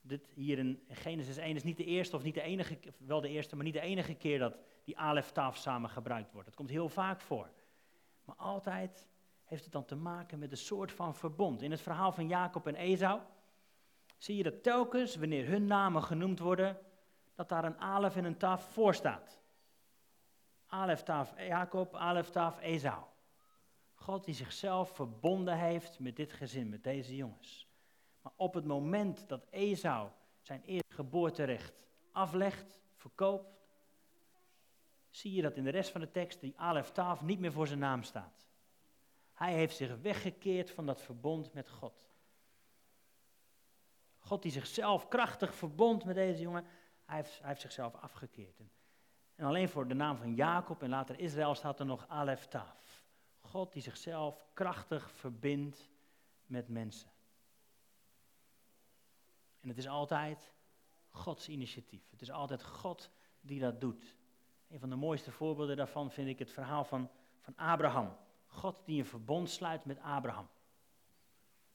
Dit 0.00 0.28
hier 0.34 0.58
in 0.58 0.82
Genesis 0.88 1.36
1 1.36 1.56
is 1.56 1.62
niet 1.62 1.76
de 1.76 1.84
eerste, 1.84 2.16
of 2.16 2.22
niet 2.22 2.34
de 2.34 2.42
enige, 2.42 2.78
wel 2.98 3.20
de 3.20 3.28
eerste, 3.28 3.56
maar 3.56 3.64
niet 3.64 3.74
de 3.74 3.80
enige 3.80 4.14
keer 4.14 4.38
dat 4.38 4.58
die 4.84 4.98
alef-taf 4.98 5.56
samen 5.56 5.90
gebruikt 5.90 6.32
wordt. 6.32 6.46
Het 6.46 6.56
komt 6.56 6.70
heel 6.70 6.88
vaak 6.88 7.20
voor. 7.20 7.50
Maar 8.24 8.36
altijd 8.36 9.08
heeft 9.44 9.64
het 9.64 9.72
dan 9.72 9.84
te 9.84 9.96
maken 9.96 10.38
met 10.38 10.50
een 10.50 10.56
soort 10.56 10.92
van 10.92 11.14
verbond. 11.14 11.62
In 11.62 11.70
het 11.70 11.80
verhaal 11.80 12.12
van 12.12 12.28
Jacob 12.28 12.66
en 12.66 12.74
Esau 12.74 13.20
zie 14.18 14.36
je 14.36 14.42
dat 14.42 14.62
telkens, 14.62 15.16
wanneer 15.16 15.46
hun 15.46 15.66
namen 15.66 16.02
genoemd 16.02 16.38
worden, 16.38 16.78
dat 17.34 17.48
daar 17.48 17.64
een 17.64 17.80
alef 17.80 18.16
en 18.16 18.24
een 18.24 18.36
taf 18.36 18.72
voor 18.72 18.94
staat. 18.94 19.40
Alef, 20.66 21.02
taf 21.02 21.34
Jacob, 21.36 21.94
alef, 21.94 22.30
taf 22.30 22.60
Esau. 22.60 23.02
God 23.94 24.24
die 24.24 24.34
zichzelf 24.34 24.94
verbonden 24.94 25.58
heeft 25.58 25.98
met 25.98 26.16
dit 26.16 26.32
gezin, 26.32 26.68
met 26.68 26.84
deze 26.84 27.16
jongens. 27.16 27.68
Maar 28.20 28.32
op 28.36 28.54
het 28.54 28.64
moment 28.64 29.28
dat 29.28 29.46
Esau 29.50 30.08
zijn 30.40 30.62
eerste 30.62 30.94
geboorterecht 30.94 31.82
aflegt, 32.12 32.80
verkoopt, 32.94 33.61
zie 35.12 35.32
je 35.32 35.42
dat 35.42 35.56
in 35.56 35.64
de 35.64 35.70
rest 35.70 35.90
van 35.90 36.00
de 36.00 36.10
tekst 36.10 36.40
die 36.40 36.54
Alef 36.56 36.90
Taf 36.90 37.22
niet 37.22 37.38
meer 37.38 37.52
voor 37.52 37.66
zijn 37.66 37.78
naam 37.78 38.02
staat. 38.02 38.46
Hij 39.32 39.52
heeft 39.52 39.76
zich 39.76 40.00
weggekeerd 40.00 40.70
van 40.70 40.86
dat 40.86 41.02
verbond 41.02 41.52
met 41.52 41.68
God. 41.68 42.10
God 44.18 44.42
die 44.42 44.52
zichzelf 44.52 45.08
krachtig 45.08 45.54
verbond 45.54 46.04
met 46.04 46.14
deze 46.14 46.42
jongen, 46.42 46.66
hij 47.04 47.16
heeft, 47.16 47.38
hij 47.38 47.48
heeft 47.48 47.60
zichzelf 47.60 47.94
afgekeerd. 47.94 48.58
En, 48.58 48.70
en, 49.34 49.46
alleen 49.46 49.68
voor 49.68 49.88
de 49.88 49.94
naam 49.94 50.16
van 50.16 50.34
Jacob 50.34 50.82
en 50.82 50.88
later 50.88 51.18
Israël 51.18 51.54
staat 51.54 51.80
er 51.80 51.86
nog 51.86 52.08
Alef 52.08 52.46
Taf. 52.46 53.04
God 53.40 53.72
die 53.72 53.82
zichzelf 53.82 54.46
krachtig 54.52 55.10
verbindt 55.10 55.90
met 56.46 56.68
mensen. 56.68 57.10
En 59.60 59.68
het 59.68 59.78
is 59.78 59.88
altijd 59.88 60.52
Gods 61.10 61.48
initiatief. 61.48 62.10
Het 62.10 62.22
is 62.22 62.30
altijd 62.30 62.64
God 62.64 63.10
die 63.40 63.60
dat 63.60 63.80
doet. 63.80 64.16
Een 64.72 64.78
van 64.78 64.90
de 64.90 64.96
mooiste 64.96 65.30
voorbeelden 65.30 65.76
daarvan 65.76 66.10
vind 66.10 66.28
ik 66.28 66.38
het 66.38 66.50
verhaal 66.50 66.84
van, 66.84 67.10
van 67.40 67.56
Abraham. 67.56 68.16
God 68.46 68.76
die 68.84 68.98
een 68.98 69.06
verbond 69.06 69.50
sluit 69.50 69.84
met 69.84 69.98
Abraham. 70.00 70.48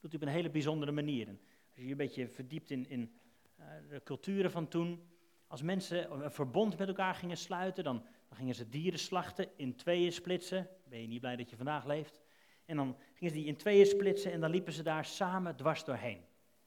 doet 0.00 0.12
hij 0.12 0.20
op 0.20 0.26
een 0.26 0.34
hele 0.34 0.50
bijzondere 0.50 0.92
manier. 0.92 1.28
En 1.28 1.40
als 1.66 1.76
je 1.76 1.84
je 1.84 1.90
een 1.90 1.96
beetje 1.96 2.28
verdiept 2.28 2.70
in, 2.70 2.88
in 2.88 3.12
uh, 3.60 3.66
de 3.88 4.00
culturen 4.04 4.50
van 4.50 4.68
toen. 4.68 5.08
Als 5.46 5.62
mensen 5.62 6.12
een 6.12 6.32
verbond 6.32 6.78
met 6.78 6.88
elkaar 6.88 7.14
gingen 7.14 7.36
sluiten, 7.36 7.84
dan 7.84 8.06
gingen 8.30 8.54
ze 8.54 8.68
dieren 8.68 8.98
slachten, 8.98 9.48
in 9.56 9.76
tweeën 9.76 10.12
splitsen. 10.12 10.68
Ben 10.88 11.00
je 11.00 11.06
niet 11.06 11.20
blij 11.20 11.36
dat 11.36 11.50
je 11.50 11.56
vandaag 11.56 11.84
leeft? 11.84 12.20
En 12.64 12.76
dan 12.76 12.96
gingen 13.14 13.34
ze 13.34 13.40
die 13.40 13.48
in 13.48 13.56
tweeën 13.56 13.86
splitsen 13.86 14.32
en 14.32 14.40
dan 14.40 14.50
liepen 14.50 14.72
ze 14.72 14.82
daar 14.82 15.04
samen 15.04 15.56
dwars 15.56 15.84
doorheen. 15.84 16.24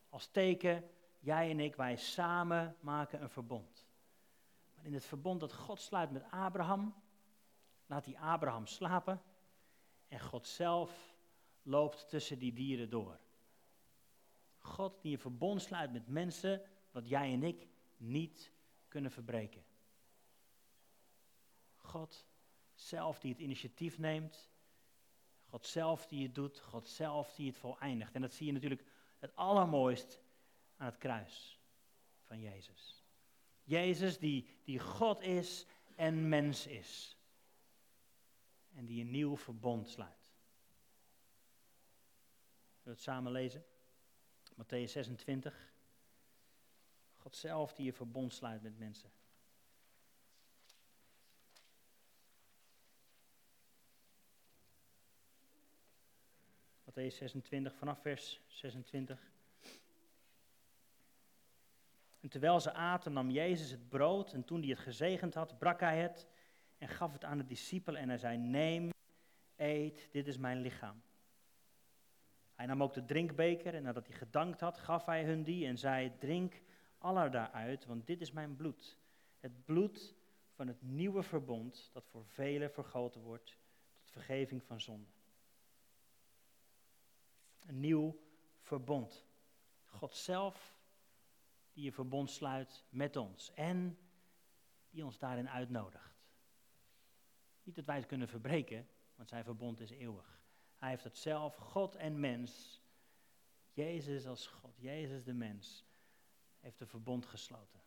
Als 0.09 0.27
teken, 0.27 0.83
jij 1.19 1.49
en 1.49 1.59
ik, 1.59 1.75
wij 1.75 1.95
samen 1.95 2.75
maken 2.79 3.21
een 3.21 3.29
verbond. 3.29 3.90
In 4.81 4.93
het 4.93 5.05
verbond 5.05 5.39
dat 5.39 5.53
God 5.53 5.79
sluit 5.79 6.11
met 6.11 6.23
Abraham, 6.31 6.93
laat 7.85 8.05
hij 8.05 8.17
Abraham 8.17 8.67
slapen 8.67 9.21
en 10.07 10.19
God 10.19 10.47
zelf 10.47 11.15
loopt 11.61 12.09
tussen 12.09 12.39
die 12.39 12.53
dieren 12.53 12.89
door. 12.89 13.19
God 14.57 15.01
die 15.01 15.11
een 15.11 15.19
verbond 15.19 15.61
sluit 15.61 15.91
met 15.91 16.07
mensen 16.07 16.61
wat 16.91 17.09
jij 17.09 17.33
en 17.33 17.43
ik 17.43 17.67
niet 17.97 18.51
kunnen 18.87 19.11
verbreken. 19.11 19.63
God 21.77 22.25
zelf 22.73 23.19
die 23.19 23.31
het 23.31 23.41
initiatief 23.41 23.97
neemt. 23.97 24.49
God 25.49 25.65
zelf 25.65 26.07
die 26.07 26.23
het 26.23 26.35
doet. 26.35 26.59
God 26.59 26.87
zelf 26.87 27.33
die 27.33 27.47
het 27.47 27.57
voleindigt. 27.57 28.15
En 28.15 28.21
dat 28.21 28.33
zie 28.33 28.45
je 28.45 28.51
natuurlijk 28.51 28.85
het 29.19 29.35
allermooist 29.35 30.19
aan 30.77 30.85
het 30.85 30.97
kruis 30.97 31.59
van 32.21 32.39
Jezus. 32.39 33.00
Jezus 33.63 34.19
die, 34.19 34.47
die 34.63 34.79
God 34.79 35.21
is 35.21 35.65
en 35.95 36.29
mens 36.29 36.67
is. 36.67 37.17
En 38.73 38.85
die 38.85 39.01
een 39.01 39.11
nieuw 39.11 39.37
verbond 39.37 39.89
sluit. 39.89 40.31
Zullen 42.69 42.83
we 42.83 42.89
het 42.89 43.01
samen 43.01 43.31
lezen? 43.31 43.65
Matthäus 44.55 44.91
26. 44.91 45.73
God 47.17 47.35
zelf 47.35 47.73
die 47.73 47.87
een 47.87 47.93
verbond 47.93 48.33
sluit 48.33 48.61
met 48.61 48.77
mensen. 48.77 49.11
Matthäus 56.91 57.15
26 57.15 57.75
vanaf 57.75 58.01
vers 58.01 58.41
26. 58.47 59.31
En 62.21 62.29
terwijl 62.29 62.59
ze 62.59 62.73
aten, 62.73 63.13
nam 63.13 63.29
Jezus 63.29 63.71
het 63.71 63.89
brood 63.89 64.33
en 64.33 64.43
toen 64.43 64.59
hij 64.59 64.69
het 64.69 64.79
gezegend 64.79 65.33
had, 65.33 65.57
brak 65.57 65.79
hij 65.79 66.01
het 66.01 66.27
en 66.77 66.87
gaf 66.87 67.13
het 67.13 67.23
aan 67.23 67.37
de 67.37 67.45
discipelen 67.45 68.01
en 68.01 68.09
hij 68.09 68.17
zei, 68.17 68.37
neem, 68.37 68.89
eet, 69.55 70.09
dit 70.11 70.27
is 70.27 70.37
mijn 70.37 70.61
lichaam. 70.61 71.01
Hij 72.55 72.65
nam 72.65 72.83
ook 72.83 72.93
de 72.93 73.05
drinkbeker 73.05 73.75
en 73.75 73.83
nadat 73.83 74.07
hij 74.07 74.17
gedankt 74.17 74.59
had, 74.59 74.77
gaf 74.77 75.05
hij 75.05 75.23
hun 75.23 75.43
die 75.43 75.65
en 75.65 75.77
zei, 75.77 76.17
drink 76.17 76.61
aller 76.97 77.31
daaruit, 77.31 77.85
want 77.85 78.07
dit 78.07 78.21
is 78.21 78.31
mijn 78.31 78.55
bloed. 78.55 78.97
Het 79.39 79.65
bloed 79.65 80.15
van 80.51 80.67
het 80.67 80.81
nieuwe 80.81 81.23
verbond 81.23 81.89
dat 81.93 82.07
voor 82.07 82.25
velen 82.25 82.71
vergoten 82.71 83.21
wordt 83.21 83.57
tot 83.99 84.11
vergeving 84.11 84.63
van 84.63 84.81
zonde. 84.81 85.09
Een 87.59 87.79
nieuw 87.79 88.19
verbond. 88.59 89.25
God 89.85 90.15
zelf 90.15 90.79
die 91.73 91.85
een 91.85 91.93
verbond 91.93 92.31
sluit 92.31 92.85
met 92.89 93.15
ons 93.15 93.53
en 93.53 93.97
die 94.89 95.05
ons 95.05 95.17
daarin 95.17 95.49
uitnodigt. 95.49 96.19
Niet 97.63 97.75
dat 97.75 97.85
wij 97.85 97.95
het 97.95 98.05
kunnen 98.05 98.27
verbreken, 98.27 98.87
want 99.15 99.29
zijn 99.29 99.43
verbond 99.43 99.79
is 99.79 99.89
eeuwig. 99.89 100.41
Hij 100.75 100.89
heeft 100.89 101.03
het 101.03 101.17
zelf, 101.17 101.55
God 101.55 101.95
en 101.95 102.19
mens, 102.19 102.81
Jezus 103.73 104.27
als 104.27 104.47
God, 104.47 104.77
Jezus 104.77 105.23
de 105.23 105.33
mens, 105.33 105.85
heeft 106.59 106.79
een 106.79 106.87
verbond 106.87 107.25
gesloten. 107.25 107.81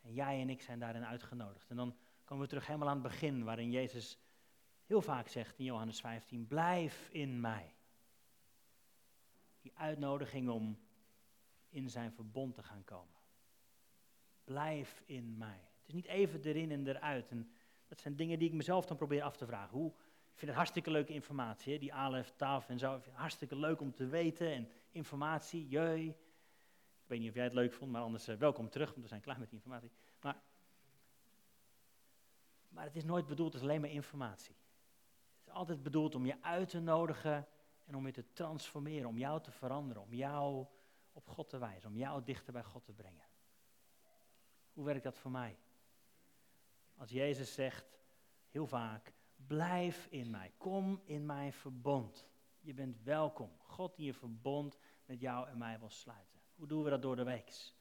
En 0.00 0.12
jij 0.12 0.40
en 0.40 0.50
ik 0.50 0.62
zijn 0.62 0.78
daarin 0.78 1.04
uitgenodigd. 1.04 1.70
En 1.70 1.76
dan 1.76 1.96
komen 2.24 2.42
we 2.44 2.48
terug 2.48 2.66
helemaal 2.66 2.88
aan 2.88 3.02
het 3.02 3.10
begin, 3.10 3.44
waarin 3.44 3.70
Jezus 3.70 4.18
heel 4.86 5.02
vaak 5.02 5.28
zegt 5.28 5.58
in 5.58 5.64
Johannes 5.64 6.00
15, 6.00 6.46
blijf 6.46 7.08
in 7.10 7.40
mij. 7.40 7.74
Die 9.60 9.72
uitnodiging 9.76 10.48
om 10.48 10.78
in 11.68 11.90
zijn 11.90 12.12
verbond 12.12 12.54
te 12.54 12.62
gaan 12.62 12.84
komen. 12.84 13.13
Blijf 14.44 15.02
in 15.06 15.38
mij. 15.38 15.68
Het 15.78 15.86
is 15.86 15.94
niet 15.94 16.06
even 16.06 16.42
erin 16.42 16.70
en 16.70 16.86
eruit. 16.86 17.30
En 17.30 17.50
dat 17.88 18.00
zijn 18.00 18.16
dingen 18.16 18.38
die 18.38 18.48
ik 18.48 18.54
mezelf 18.54 18.86
dan 18.86 18.96
probeer 18.96 19.22
af 19.22 19.36
te 19.36 19.46
vragen. 19.46 19.78
Hoe, 19.78 19.90
ik 20.34 20.40
vind 20.40 20.50
het 20.50 20.54
hartstikke 20.54 20.90
leuke 20.90 21.12
informatie, 21.12 21.72
hè? 21.72 21.78
die 21.78 21.94
alef, 21.94 22.32
taf 22.36 22.68
en 22.68 22.78
zo. 22.78 23.00
Hartstikke 23.12 23.56
leuk 23.56 23.80
om 23.80 23.94
te 23.94 24.06
weten 24.06 24.52
en 24.52 24.68
informatie, 24.90 25.68
jeu. 25.68 26.14
Ik 27.04 27.10
weet 27.10 27.18
niet 27.20 27.28
of 27.28 27.34
jij 27.34 27.44
het 27.44 27.52
leuk 27.52 27.72
vond, 27.72 27.90
maar 27.90 28.02
anders 28.02 28.28
uh, 28.28 28.36
welkom 28.36 28.70
terug, 28.70 28.90
want 28.90 29.02
we 29.02 29.08
zijn 29.08 29.20
klaar 29.20 29.38
met 29.38 29.48
die 29.48 29.58
informatie. 29.58 29.90
Maar, 30.20 30.36
maar 32.68 32.84
het 32.84 32.96
is 32.96 33.04
nooit 33.04 33.26
bedoeld 33.26 33.52
als 33.52 33.62
alleen 33.62 33.80
maar 33.80 33.90
informatie. 33.90 34.54
Het 35.38 35.46
is 35.46 35.52
altijd 35.52 35.82
bedoeld 35.82 36.14
om 36.14 36.26
je 36.26 36.42
uit 36.42 36.68
te 36.68 36.80
nodigen 36.80 37.46
en 37.84 37.94
om 37.94 38.06
je 38.06 38.12
te 38.12 38.32
transformeren, 38.32 39.08
om 39.08 39.18
jou 39.18 39.42
te 39.42 39.50
veranderen, 39.50 40.02
om 40.02 40.14
jou 40.14 40.66
op 41.12 41.28
God 41.28 41.48
te 41.48 41.58
wijzen, 41.58 41.90
om 41.90 41.96
jou 41.96 42.24
dichter 42.24 42.52
bij 42.52 42.64
God 42.64 42.84
te 42.84 42.92
brengen. 42.92 43.24
Hoe 44.74 44.84
werkt 44.84 45.02
dat 45.02 45.18
voor 45.18 45.30
mij? 45.30 45.58
Als 46.96 47.10
Jezus 47.10 47.54
zegt, 47.54 48.00
heel 48.50 48.66
vaak, 48.66 49.12
blijf 49.36 50.06
in 50.10 50.30
mij, 50.30 50.52
kom 50.56 51.02
in 51.04 51.26
mijn 51.26 51.52
verbond. 51.52 52.26
Je 52.60 52.74
bent 52.74 53.02
welkom. 53.02 53.50
God 53.58 53.96
die 53.96 54.08
een 54.08 54.14
verbond 54.14 54.78
met 55.06 55.20
jou 55.20 55.48
en 55.48 55.58
mij 55.58 55.78
wil 55.78 55.90
sluiten. 55.90 56.40
Hoe 56.54 56.66
doen 56.66 56.82
we 56.82 56.90
dat 56.90 57.02
door 57.02 57.16
de 57.16 57.24
week? 57.24 57.72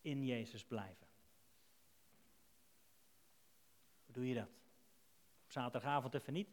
In 0.00 0.24
Jezus 0.24 0.64
blijven. 0.64 1.06
Hoe 4.04 4.14
doe 4.14 4.28
je 4.28 4.34
dat? 4.34 4.48
Op 5.44 5.52
zaterdagavond 5.52 6.14
even 6.14 6.32
niet. 6.32 6.50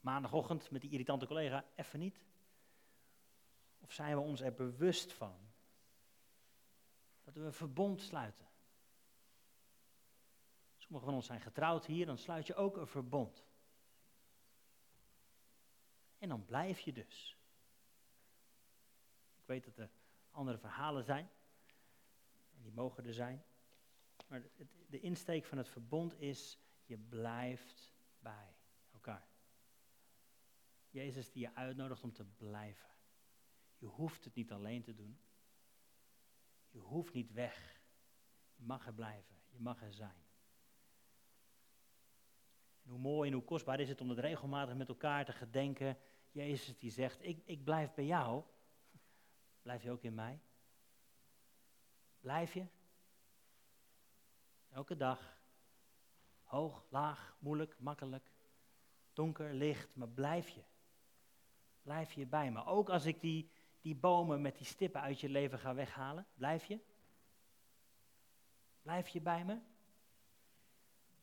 Maandagochtend 0.00 0.70
met 0.70 0.80
die 0.80 0.90
irritante 0.90 1.26
collega 1.26 1.64
even 1.76 1.98
niet. 1.98 2.24
Of 3.80 3.92
zijn 3.92 4.16
we 4.16 4.22
ons 4.22 4.40
er 4.40 4.54
bewust 4.54 5.12
van 5.12 5.36
dat 7.24 7.34
we 7.34 7.40
een 7.40 7.52
verbond 7.52 8.00
sluiten? 8.00 8.46
Sommigen 10.92 11.12
van 11.12 11.20
ons 11.22 11.30
zijn 11.30 11.52
getrouwd 11.52 11.86
hier, 11.86 12.06
dan 12.06 12.18
sluit 12.18 12.46
je 12.46 12.54
ook 12.54 12.76
een 12.76 12.86
verbond. 12.86 13.44
En 16.18 16.28
dan 16.28 16.44
blijf 16.44 16.80
je 16.80 16.92
dus. 16.92 17.38
Ik 19.36 19.46
weet 19.46 19.64
dat 19.64 19.76
er 19.76 19.90
andere 20.30 20.58
verhalen 20.58 21.04
zijn. 21.04 21.30
En 22.56 22.62
die 22.62 22.72
mogen 22.72 23.06
er 23.06 23.14
zijn. 23.14 23.44
Maar 24.26 24.42
de 24.88 25.00
insteek 25.00 25.44
van 25.44 25.58
het 25.58 25.68
verbond 25.68 26.20
is, 26.20 26.58
je 26.84 26.98
blijft 26.98 27.92
bij 28.18 28.56
elkaar. 28.92 29.28
Jezus 30.90 31.30
die 31.30 31.42
je 31.42 31.54
uitnodigt 31.54 32.02
om 32.02 32.12
te 32.12 32.24
blijven. 32.24 32.88
Je 33.78 33.86
hoeft 33.86 34.24
het 34.24 34.34
niet 34.34 34.52
alleen 34.52 34.82
te 34.82 34.94
doen. 34.94 35.20
Je 36.70 36.78
hoeft 36.78 37.12
niet 37.12 37.32
weg. 37.32 37.80
Je 38.54 38.62
mag 38.62 38.86
er 38.86 38.94
blijven. 38.94 39.36
Je 39.48 39.60
mag 39.60 39.82
er 39.82 39.92
zijn. 39.92 40.21
En 42.84 42.90
hoe 42.90 42.98
mooi 42.98 43.28
en 43.28 43.34
hoe 43.34 43.44
kostbaar 43.44 43.80
is 43.80 43.88
het 43.88 44.00
om 44.00 44.08
het 44.08 44.18
regelmatig 44.18 44.74
met 44.74 44.88
elkaar 44.88 45.24
te 45.24 45.32
gedenken. 45.32 45.98
Jezus 46.30 46.78
die 46.78 46.90
zegt, 46.90 47.24
ik, 47.24 47.42
ik 47.44 47.64
blijf 47.64 47.94
bij 47.94 48.04
jou. 48.04 48.42
Blijf 49.62 49.82
je 49.82 49.90
ook 49.90 50.02
in 50.02 50.14
mij? 50.14 50.40
Blijf 52.20 52.54
je? 52.54 52.66
Elke 54.68 54.96
dag. 54.96 55.40
Hoog, 56.42 56.84
laag, 56.88 57.36
moeilijk, 57.38 57.76
makkelijk. 57.78 58.32
Donker, 59.12 59.54
licht, 59.54 59.94
maar 59.94 60.08
blijf 60.08 60.48
je. 60.48 60.62
Blijf 61.82 62.12
je 62.12 62.26
bij 62.26 62.50
me. 62.50 62.64
Ook 62.64 62.88
als 62.90 63.04
ik 63.04 63.20
die, 63.20 63.50
die 63.80 63.94
bomen 63.94 64.40
met 64.40 64.56
die 64.56 64.66
stippen 64.66 65.00
uit 65.00 65.20
je 65.20 65.28
leven 65.28 65.58
ga 65.58 65.74
weghalen. 65.74 66.26
Blijf 66.34 66.64
je? 66.64 66.80
Blijf 68.82 69.08
je 69.08 69.20
bij 69.20 69.44
me? 69.44 69.58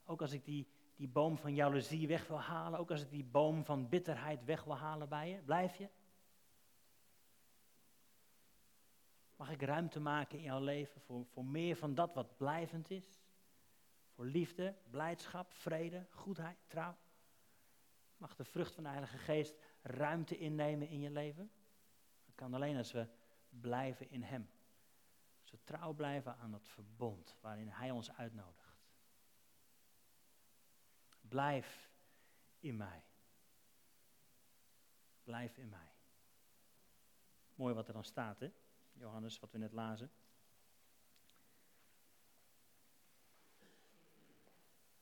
Ook 0.03 0.21
als 0.21 0.31
ik 0.31 0.45
die, 0.45 0.67
die 0.99 1.07
boom 1.07 1.37
van 1.37 1.55
jaloezie 1.55 2.07
weg 2.07 2.27
wil 2.27 2.41
halen. 2.41 2.79
Ook 2.79 2.91
als 2.91 3.01
ik 3.01 3.09
die 3.09 3.23
boom 3.23 3.65
van 3.65 3.89
bitterheid 3.89 4.43
weg 4.43 4.63
wil 4.63 4.77
halen 4.77 5.09
bij 5.09 5.29
je. 5.29 5.37
Blijf 5.41 5.75
je? 5.75 5.89
Mag 9.35 9.51
ik 9.51 9.61
ruimte 9.61 9.99
maken 9.99 10.37
in 10.37 10.43
jouw 10.43 10.63
leven 10.63 11.01
voor, 11.01 11.25
voor 11.25 11.45
meer 11.45 11.75
van 11.75 11.95
dat 11.95 12.13
wat 12.13 12.37
blijvend 12.37 12.89
is? 12.89 13.21
Voor 14.09 14.25
liefde, 14.25 14.75
blijdschap, 14.89 15.53
vrede, 15.53 16.07
goedheid, 16.09 16.57
trouw? 16.67 16.97
Mag 18.17 18.35
de 18.35 18.45
vrucht 18.45 18.73
van 18.73 18.83
de 18.83 18.89
Heilige 18.89 19.17
Geest 19.17 19.55
ruimte 19.81 20.37
innemen 20.37 20.87
in 20.87 20.99
je 20.99 21.11
leven? 21.11 21.51
Dat 22.25 22.35
kan 22.35 22.53
alleen 22.53 22.77
als 22.77 22.91
we 22.91 23.07
blijven 23.49 24.09
in 24.09 24.23
Hem. 24.23 24.49
Als 25.41 25.51
we 25.51 25.59
trouw 25.63 25.93
blijven 25.93 26.37
aan 26.37 26.51
dat 26.51 26.67
verbond 26.67 27.37
waarin 27.41 27.69
Hij 27.69 27.91
ons 27.91 28.11
uitnodigt. 28.11 28.68
Blijf 31.29 31.89
in 32.59 32.77
mij. 32.77 33.03
Blijf 35.23 35.57
in 35.57 35.69
mij. 35.69 35.91
Mooi 37.55 37.73
wat 37.73 37.87
er 37.87 37.93
dan 37.93 38.03
staat, 38.03 38.39
hè? 38.39 38.51
Johannes, 38.91 39.39
wat 39.39 39.51
we 39.51 39.57
net 39.57 39.73
lazen. 39.73 40.11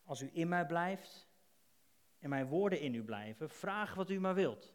Als 0.04 0.22
u 0.22 0.30
in 0.34 0.48
mij 0.48 0.66
blijft 0.66 1.28
en 2.20 2.30
mijn 2.30 2.48
woorden 2.48 2.80
in 2.80 2.94
u 2.94 3.04
blijven, 3.04 3.50
vraag 3.50 3.94
wat 3.94 4.10
u 4.10 4.20
maar 4.20 4.36
wilt. 4.36 4.74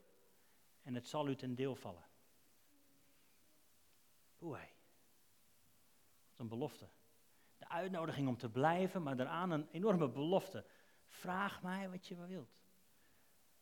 En 0.82 0.94
het 0.94 1.08
zal 1.08 1.28
u 1.28 1.36
ten 1.36 1.54
deel 1.54 1.74
vallen. 1.74 2.04
Oei. 4.42 4.68
Wat 6.28 6.38
een 6.38 6.48
belofte. 6.48 6.88
De 7.58 7.68
uitnodiging 7.68 8.28
om 8.28 8.36
te 8.36 8.50
blijven, 8.50 9.02
maar 9.02 9.16
daaraan 9.16 9.50
een 9.50 9.68
enorme 9.70 10.08
belofte. 10.08 10.64
Vraag 11.12 11.62
mij 11.62 11.90
wat 11.90 12.07
je 12.07 12.16
maar 12.16 12.29
wilt. 12.29 12.62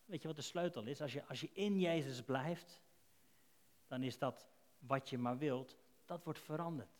Weet 0.05 0.23
je 0.23 0.29
wat 0.29 0.37
de 0.37 0.43
sleutel 0.43 0.87
is? 0.87 1.01
Als 1.01 1.13
je, 1.13 1.25
als 1.27 1.41
je 1.41 1.51
in 1.53 1.81
Jezus 1.81 2.23
blijft, 2.23 2.81
dan 3.87 4.03
is 4.03 4.19
dat 4.19 4.49
wat 4.79 5.11
je 5.11 5.19
maar 5.19 5.39
wilt, 5.39 5.77
dat 6.05 6.25
wordt 6.25 6.39
veranderd. 6.39 6.99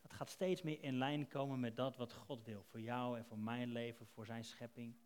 Dat 0.00 0.12
gaat 0.12 0.30
steeds 0.30 0.62
meer 0.62 0.82
in 0.82 0.98
lijn 0.98 1.28
komen 1.28 1.60
met 1.60 1.76
dat 1.76 1.96
wat 1.96 2.12
God 2.12 2.44
wil. 2.44 2.62
Voor 2.62 2.80
jou 2.80 3.18
en 3.18 3.24
voor 3.24 3.38
mijn 3.38 3.72
leven, 3.72 4.06
voor 4.06 4.26
zijn 4.26 4.44
schepping. 4.44 4.96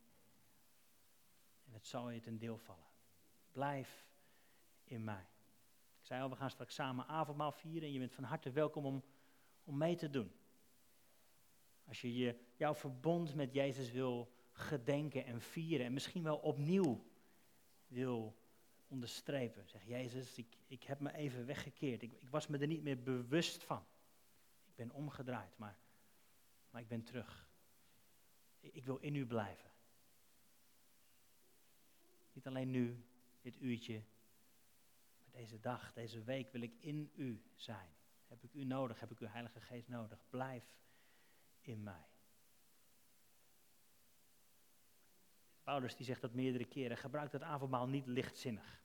En 1.64 1.72
het 1.72 1.86
zal 1.86 2.10
je 2.10 2.20
ten 2.20 2.38
deel 2.38 2.58
vallen. 2.58 2.90
Blijf 3.52 4.06
in 4.84 5.04
mij. 5.04 5.26
Ik 6.00 6.06
zei 6.06 6.22
al, 6.22 6.30
we 6.30 6.36
gaan 6.36 6.50
straks 6.50 6.74
samen 6.74 7.06
avondmaal 7.06 7.52
vieren 7.52 7.88
en 7.88 7.92
je 7.92 7.98
bent 7.98 8.14
van 8.14 8.24
harte 8.24 8.50
welkom 8.50 8.86
om, 8.86 9.04
om 9.64 9.76
mee 9.76 9.96
te 9.96 10.10
doen. 10.10 10.32
Als 11.84 12.00
je, 12.00 12.14
je 12.14 12.38
jouw 12.56 12.74
verbond 12.74 13.34
met 13.34 13.52
Jezus 13.52 13.90
wil 13.90 14.32
gedenken 14.52 15.24
en 15.24 15.40
vieren 15.40 15.86
en 15.86 15.92
misschien 15.92 16.22
wel 16.22 16.36
opnieuw 16.36 17.04
wil 17.86 18.36
onderstrepen. 18.86 19.68
Zeg, 19.68 19.86
Jezus, 19.86 20.38
ik, 20.38 20.56
ik 20.66 20.82
heb 20.82 21.00
me 21.00 21.14
even 21.14 21.46
weggekeerd. 21.46 22.02
Ik, 22.02 22.12
ik 22.12 22.28
was 22.28 22.46
me 22.46 22.58
er 22.58 22.66
niet 22.66 22.82
meer 22.82 23.02
bewust 23.02 23.64
van. 23.64 23.84
Ik 24.66 24.74
ben 24.74 24.90
omgedraaid, 24.90 25.58
maar, 25.58 25.78
maar 26.70 26.80
ik 26.80 26.88
ben 26.88 27.02
terug. 27.02 27.48
Ik, 28.60 28.74
ik 28.74 28.84
wil 28.84 28.96
in 28.96 29.14
u 29.14 29.26
blijven. 29.26 29.70
Niet 32.32 32.46
alleen 32.46 32.70
nu, 32.70 33.04
dit 33.40 33.60
uurtje, 33.60 34.02
maar 35.18 35.30
deze 35.30 35.60
dag, 35.60 35.92
deze 35.92 36.22
week 36.22 36.52
wil 36.52 36.62
ik 36.62 36.74
in 36.80 37.10
u 37.14 37.42
zijn. 37.54 37.88
Heb 38.28 38.42
ik 38.42 38.54
u 38.54 38.64
nodig, 38.64 39.00
heb 39.00 39.10
ik 39.10 39.18
uw 39.18 39.26
Heilige 39.26 39.60
Geest 39.60 39.88
nodig. 39.88 40.24
Blijf 40.30 40.74
in 41.66 41.82
mij. 41.82 42.06
Paulus 45.62 45.96
die 45.96 46.06
zegt 46.06 46.20
dat 46.20 46.34
meerdere 46.34 46.64
keren. 46.64 46.96
Gebruik 46.96 47.30
dat 47.30 47.42
avondmaal 47.42 47.88
niet 47.88 48.06
lichtzinnig. 48.06 48.82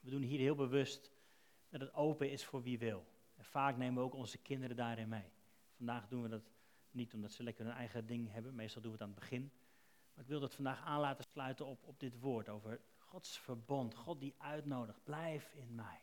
We 0.00 0.10
doen 0.10 0.22
hier 0.22 0.38
heel 0.38 0.54
bewust 0.54 1.10
dat 1.68 1.80
het 1.80 1.94
open 1.94 2.30
is 2.30 2.44
voor 2.44 2.62
wie 2.62 2.78
wil. 2.78 3.06
En 3.36 3.44
vaak 3.44 3.76
nemen 3.76 3.94
we 3.94 4.00
ook 4.00 4.14
onze 4.14 4.38
kinderen 4.38 4.76
daarin 4.76 5.08
mee. 5.08 5.32
Vandaag 5.76 6.08
doen 6.08 6.22
we 6.22 6.28
dat 6.28 6.50
niet 6.90 7.14
omdat 7.14 7.32
ze 7.32 7.42
lekker 7.42 7.64
hun 7.64 7.74
eigen 7.74 8.06
ding 8.06 8.32
hebben, 8.32 8.54
meestal 8.54 8.82
doen 8.82 8.92
we 8.92 8.96
het 8.96 9.06
aan 9.06 9.14
het 9.14 9.20
begin. 9.20 9.52
Maar 10.14 10.24
ik 10.24 10.30
wil 10.30 10.40
dat 10.40 10.54
vandaag 10.54 10.82
aan 10.84 11.00
laten 11.00 11.24
sluiten 11.24 11.66
op, 11.66 11.84
op 11.84 12.00
dit 12.00 12.18
woord 12.18 12.48
over 12.48 12.80
Gods 12.96 13.38
verbond. 13.38 13.94
God 13.94 14.20
die 14.20 14.34
uitnodigt, 14.38 15.04
blijf 15.04 15.52
in 15.54 15.74
mij. 15.74 16.00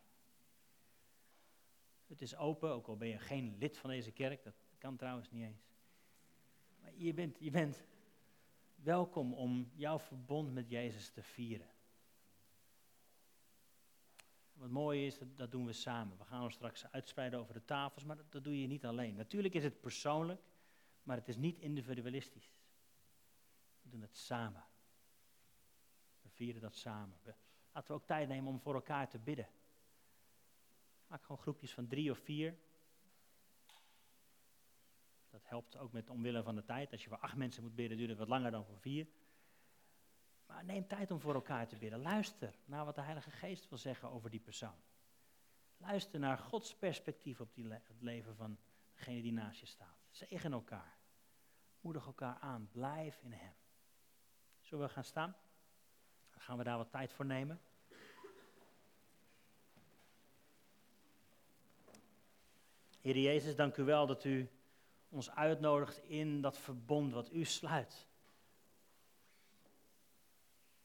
Het 2.07 2.21
is 2.21 2.35
open, 2.35 2.71
ook 2.71 2.87
al 2.87 2.97
ben 2.97 3.07
je 3.07 3.19
geen 3.19 3.55
lid 3.57 3.77
van 3.77 3.89
deze 3.89 4.11
kerk, 4.11 4.43
dat 4.43 4.66
kan 4.77 4.95
trouwens 4.95 5.31
niet 5.31 5.43
eens. 5.43 5.65
Maar 6.79 6.91
je 6.95 7.13
bent, 7.13 7.37
je 7.39 7.51
bent 7.51 7.83
welkom 8.75 9.33
om 9.33 9.71
jouw 9.73 9.99
verbond 9.99 10.53
met 10.53 10.69
Jezus 10.69 11.09
te 11.09 11.23
vieren. 11.23 11.67
Wat 14.53 14.69
mooi 14.69 15.05
is, 15.05 15.19
dat, 15.35 15.51
doen 15.51 15.65
we 15.65 15.73
samen. 15.73 16.17
We 16.17 16.23
gaan 16.23 16.43
ons 16.43 16.53
straks 16.53 16.91
uitspreiden 16.91 17.39
over 17.39 17.53
de 17.53 17.65
tafels, 17.65 18.03
maar 18.03 18.15
dat, 18.15 18.31
dat 18.31 18.43
doe 18.43 18.61
je 18.61 18.67
niet 18.67 18.85
alleen. 18.85 19.15
Natuurlijk 19.15 19.53
is 19.53 19.63
het 19.63 19.81
persoonlijk, 19.81 20.41
maar 21.03 21.17
het 21.17 21.27
is 21.27 21.37
niet 21.37 21.59
individualistisch. 21.59 22.51
We 23.81 23.89
doen 23.89 24.01
het 24.01 24.17
samen. 24.17 24.63
We 26.21 26.29
vieren 26.29 26.61
dat 26.61 26.75
samen. 26.75 27.17
We, 27.23 27.33
laten 27.73 27.93
we 27.93 27.99
ook 28.01 28.07
tijd 28.07 28.27
nemen 28.27 28.51
om 28.51 28.59
voor 28.59 28.73
elkaar 28.73 29.09
te 29.09 29.19
bidden. 29.19 29.47
Maak 31.07 31.21
gewoon 31.21 31.41
groepjes 31.41 31.73
van 31.73 31.87
drie 31.87 32.11
of 32.11 32.19
vier. 32.19 32.57
Dat 35.37 35.49
helpt 35.49 35.77
ook 35.77 35.91
met 35.91 36.09
omwille 36.09 36.43
van 36.43 36.55
de 36.55 36.63
tijd. 36.63 36.91
Als 36.91 37.03
je 37.03 37.09
voor 37.09 37.17
acht 37.17 37.35
mensen 37.35 37.63
moet 37.63 37.75
bidden, 37.75 37.97
duurt 37.97 38.09
het 38.09 38.17
wat 38.17 38.27
langer 38.27 38.51
dan 38.51 38.65
voor 38.65 38.79
vier. 38.79 39.07
Maar 40.45 40.65
neem 40.65 40.87
tijd 40.87 41.11
om 41.11 41.19
voor 41.19 41.33
elkaar 41.33 41.67
te 41.67 41.75
bidden. 41.75 42.01
Luister 42.01 42.53
naar 42.65 42.85
wat 42.85 42.95
de 42.95 43.01
Heilige 43.01 43.31
Geest 43.31 43.69
wil 43.69 43.77
zeggen 43.77 44.09
over 44.09 44.29
die 44.29 44.39
persoon. 44.39 44.79
Luister 45.77 46.19
naar 46.19 46.37
Gods 46.37 46.75
perspectief 46.75 47.41
op 47.41 47.53
die 47.53 47.71
het 47.71 48.01
leven 48.01 48.35
van 48.35 48.57
degene 48.93 49.21
die 49.21 49.31
naast 49.31 49.59
je 49.59 49.65
staat. 49.65 50.07
Zegen 50.09 50.51
elkaar. 50.51 50.97
Moedig 51.81 52.05
elkaar 52.05 52.37
aan. 52.39 52.69
Blijf 52.71 53.21
in 53.21 53.31
Hem. 53.31 53.53
Zullen 54.61 54.87
we 54.87 54.93
gaan 54.93 55.03
staan? 55.03 55.35
Dan 56.31 56.41
gaan 56.41 56.57
we 56.57 56.63
daar 56.63 56.77
wat 56.77 56.91
tijd 56.91 57.13
voor 57.13 57.25
nemen. 57.25 57.61
Heer 63.01 63.17
Jezus, 63.17 63.55
dank 63.55 63.77
u 63.77 63.83
wel 63.83 64.07
dat 64.07 64.23
u 64.23 64.49
ons 65.09 65.31
uitnodigt 65.31 65.97
in 65.97 66.41
dat 66.41 66.57
verbond 66.57 67.13
wat 67.13 67.31
u 67.31 67.43
sluit. 67.43 68.07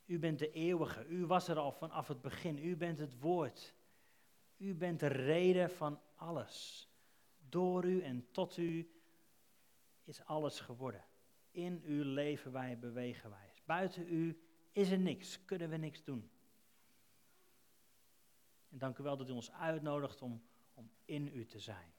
U 0.04 0.18
bent 0.18 0.38
de 0.38 0.50
eeuwige, 0.50 1.06
u 1.06 1.26
was 1.26 1.48
er 1.48 1.58
al 1.58 1.72
vanaf 1.72 2.08
het 2.08 2.20
begin, 2.20 2.58
u 2.58 2.76
bent 2.76 2.98
het 2.98 3.20
woord. 3.20 3.74
U 4.56 4.74
bent 4.74 5.00
de 5.00 5.06
reden 5.06 5.70
van 5.70 6.00
alles. 6.14 6.88
Door 7.48 7.84
u 7.84 8.02
en 8.02 8.26
tot 8.30 8.56
u 8.56 8.90
is 10.04 10.24
alles 10.24 10.60
geworden. 10.60 11.04
In 11.50 11.82
uw 11.84 12.02
leven 12.02 12.52
wij 12.52 12.78
bewegen 12.78 13.30
wij. 13.30 13.52
Buiten 13.64 14.12
u 14.12 14.42
is 14.72 14.90
er 14.90 14.98
niks, 14.98 15.44
kunnen 15.44 15.70
we 15.70 15.76
niks 15.76 16.04
doen. 16.04 16.30
En 18.68 18.78
dank 18.78 18.98
u 18.98 19.02
wel 19.02 19.16
dat 19.16 19.28
u 19.28 19.32
ons 19.32 19.52
uitnodigt 19.52 20.22
om, 20.22 20.42
om 20.74 20.90
in 21.04 21.30
u 21.34 21.46
te 21.46 21.58
zijn. 21.58 21.92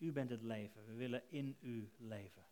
U 0.00 0.12
bent 0.12 0.30
het 0.30 0.42
leven. 0.42 0.86
We 0.86 0.94
willen 0.94 1.30
in 1.30 1.56
u 1.60 1.92
leven. 1.96 2.46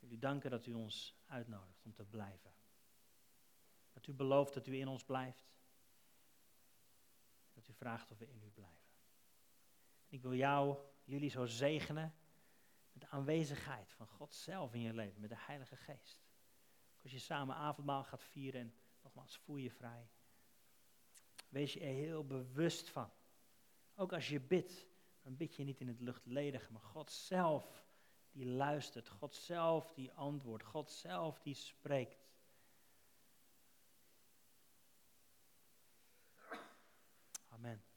U 0.00 0.18
danken 0.18 0.50
dat 0.50 0.66
u 0.66 0.72
ons 0.72 1.16
uitnodigt 1.26 1.84
om 1.84 1.92
te 1.92 2.04
blijven. 2.04 2.52
Dat 3.92 4.06
u 4.06 4.12
belooft 4.12 4.54
dat 4.54 4.66
u 4.66 4.78
in 4.78 4.88
ons 4.88 5.04
blijft. 5.04 5.52
Dat 7.52 7.68
u 7.68 7.72
vraagt 7.72 8.10
of 8.10 8.18
we 8.18 8.28
in 8.28 8.42
u 8.42 8.50
blijven. 8.50 8.90
Ik 10.08 10.22
wil 10.22 10.34
jou, 10.34 10.78
jullie 11.04 11.30
zo 11.30 11.46
zegenen 11.46 12.14
met 12.92 13.02
de 13.02 13.08
aanwezigheid 13.08 13.92
van 13.92 14.06
God 14.06 14.34
zelf 14.34 14.74
in 14.74 14.80
je 14.80 14.92
leven, 14.92 15.20
met 15.20 15.30
de 15.30 15.38
Heilige 15.38 15.76
Geest. 15.76 16.22
Als 17.02 17.12
je 17.12 17.18
samen 17.18 17.54
avondmaal 17.56 18.04
gaat 18.04 18.22
vieren 18.22 18.60
en 18.60 18.74
nogmaals 19.02 19.36
voel 19.36 19.56
je 19.56 19.70
vrij. 19.70 20.10
Wees 21.48 21.72
je 21.72 21.80
er 21.80 21.94
heel 21.94 22.26
bewust 22.26 22.90
van. 22.90 23.10
Ook 23.94 24.12
als 24.12 24.28
je 24.28 24.40
bidt, 24.40 24.86
dan 25.22 25.36
bid 25.36 25.56
je 25.56 25.64
niet 25.64 25.80
in 25.80 25.88
het 25.88 26.00
luchtledige, 26.00 26.72
maar 26.72 26.82
God 26.82 27.10
zelf 27.10 27.84
die 28.30 28.46
luistert, 28.46 29.08
God 29.08 29.34
zelf 29.34 29.92
die 29.92 30.12
antwoordt, 30.12 30.64
God 30.64 30.90
zelf 30.90 31.40
die 31.40 31.54
spreekt. 31.54 32.30
Amen. 37.48 37.91